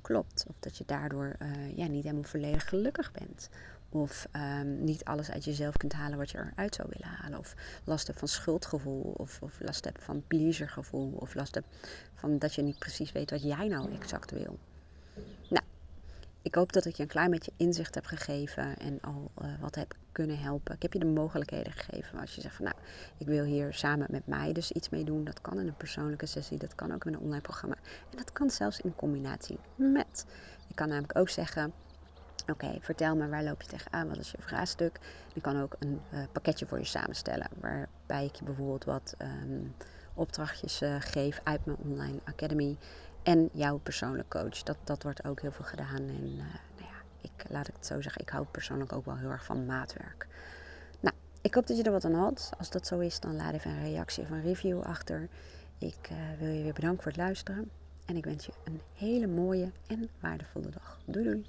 klopt. 0.06 0.44
Of 0.48 0.54
dat 0.60 0.76
je 0.76 0.84
daardoor 0.86 1.36
uh, 1.42 1.76
ja, 1.76 1.86
niet 1.86 2.02
helemaal 2.02 2.22
volledig 2.22 2.68
gelukkig 2.68 3.12
bent. 3.12 3.48
Of 3.88 4.28
um, 4.32 4.84
niet 4.84 5.04
alles 5.04 5.30
uit 5.30 5.44
jezelf 5.44 5.76
kunt 5.76 5.92
halen 5.92 6.18
wat 6.18 6.30
je 6.30 6.38
eruit 6.38 6.74
zou 6.74 6.88
willen 6.90 7.14
halen. 7.16 7.38
Of 7.38 7.54
last 7.84 8.06
hebt 8.06 8.18
van 8.18 8.28
schuldgevoel. 8.28 9.14
Of, 9.16 9.42
of 9.42 9.60
last 9.60 9.84
hebt 9.84 10.04
van 10.04 10.22
pleasergevoel. 10.26 11.12
Of 11.12 11.34
last 11.34 11.54
hebt 11.54 11.66
van 12.14 12.38
dat 12.38 12.54
je 12.54 12.62
niet 12.62 12.78
precies 12.78 13.12
weet 13.12 13.30
wat 13.30 13.42
jij 13.42 13.68
nou 13.68 13.92
exact 13.92 14.30
wil. 14.30 14.58
Ik 16.46 16.54
hoop 16.54 16.72
dat 16.72 16.84
ik 16.84 16.96
je 16.96 17.02
een 17.02 17.08
klein 17.08 17.30
beetje 17.30 17.52
inzicht 17.56 17.94
heb 17.94 18.04
gegeven 18.04 18.78
en 18.78 19.00
al 19.00 19.30
uh, 19.42 19.48
wat 19.60 19.74
heb 19.74 19.94
kunnen 20.12 20.38
helpen. 20.38 20.74
Ik 20.74 20.82
heb 20.82 20.92
je 20.92 20.98
de 20.98 21.06
mogelijkheden 21.06 21.72
gegeven. 21.72 22.18
Als 22.18 22.34
je 22.34 22.40
zegt 22.40 22.54
van 22.54 22.64
nou, 22.64 22.76
ik 23.16 23.26
wil 23.26 23.44
hier 23.44 23.72
samen 23.72 24.06
met 24.10 24.26
mij 24.26 24.52
dus 24.52 24.72
iets 24.72 24.88
mee 24.88 25.04
doen. 25.04 25.24
Dat 25.24 25.40
kan 25.40 25.58
in 25.58 25.66
een 25.66 25.76
persoonlijke 25.76 26.26
sessie, 26.26 26.58
dat 26.58 26.74
kan 26.74 26.94
ook 26.94 27.04
in 27.04 27.12
een 27.12 27.20
online 27.20 27.40
programma. 27.40 27.74
En 28.10 28.16
dat 28.16 28.32
kan 28.32 28.50
zelfs 28.50 28.80
in 28.80 28.94
combinatie 28.94 29.58
met. 29.74 30.26
Je 30.68 30.74
kan 30.74 30.88
namelijk 30.88 31.18
ook 31.18 31.28
zeggen, 31.28 31.72
Oké, 32.50 32.78
vertel 32.80 33.16
me 33.16 33.28
waar 33.28 33.44
loop 33.44 33.62
je 33.62 33.68
tegenaan, 33.68 34.08
wat 34.08 34.18
is 34.18 34.30
je 34.30 34.38
vraagstuk? 34.40 35.00
Ik 35.34 35.42
kan 35.42 35.62
ook 35.62 35.76
een 35.78 36.00
uh, 36.12 36.20
pakketje 36.32 36.66
voor 36.66 36.78
je 36.78 36.84
samenstellen, 36.84 37.48
waarbij 37.60 38.24
ik 38.24 38.34
je 38.34 38.44
bijvoorbeeld 38.44 38.84
wat 38.84 39.14
um, 39.18 39.74
opdrachtjes 40.14 40.82
uh, 40.82 40.96
geef 40.98 41.40
uit 41.44 41.64
mijn 41.64 41.78
online 41.78 42.18
academy 42.24 42.76
en 43.26 43.48
jouw 43.52 43.78
persoonlijk 43.78 44.28
coach. 44.28 44.62
Dat, 44.62 44.76
dat 44.84 45.02
wordt 45.02 45.24
ook 45.24 45.40
heel 45.40 45.52
veel 45.52 45.64
gedaan. 45.64 45.96
En 45.96 46.24
uh, 46.24 46.36
nou 46.36 46.90
ja, 46.90 47.02
ik 47.20 47.44
laat 47.48 47.68
ik 47.68 47.74
het 47.74 47.86
zo 47.86 48.00
zeggen, 48.00 48.22
ik 48.22 48.28
hou 48.28 48.46
persoonlijk 48.50 48.92
ook 48.92 49.04
wel 49.04 49.16
heel 49.16 49.30
erg 49.30 49.44
van 49.44 49.66
maatwerk. 49.66 50.26
Nou, 51.00 51.14
ik 51.40 51.54
hoop 51.54 51.66
dat 51.66 51.76
je 51.76 51.82
er 51.82 51.92
wat 51.92 52.04
aan 52.04 52.14
had. 52.14 52.50
Als 52.58 52.70
dat 52.70 52.86
zo 52.86 52.98
is, 52.98 53.20
dan 53.20 53.36
laat 53.36 53.54
even 53.54 53.70
een 53.70 53.82
reactie 53.82 54.22
of 54.22 54.30
een 54.30 54.42
review 54.42 54.82
achter. 54.82 55.28
Ik 55.78 56.10
wil 56.38 56.48
je 56.48 56.62
weer 56.62 56.72
bedanken 56.72 57.02
voor 57.02 57.12
het 57.12 57.20
luisteren. 57.20 57.70
En 58.04 58.16
ik 58.16 58.24
wens 58.24 58.46
je 58.46 58.52
een 58.64 58.80
hele 58.94 59.26
mooie 59.26 59.70
en 59.86 60.08
waardevolle 60.20 60.70
dag. 60.70 60.98
Doei 61.04 61.24
doei! 61.24 61.44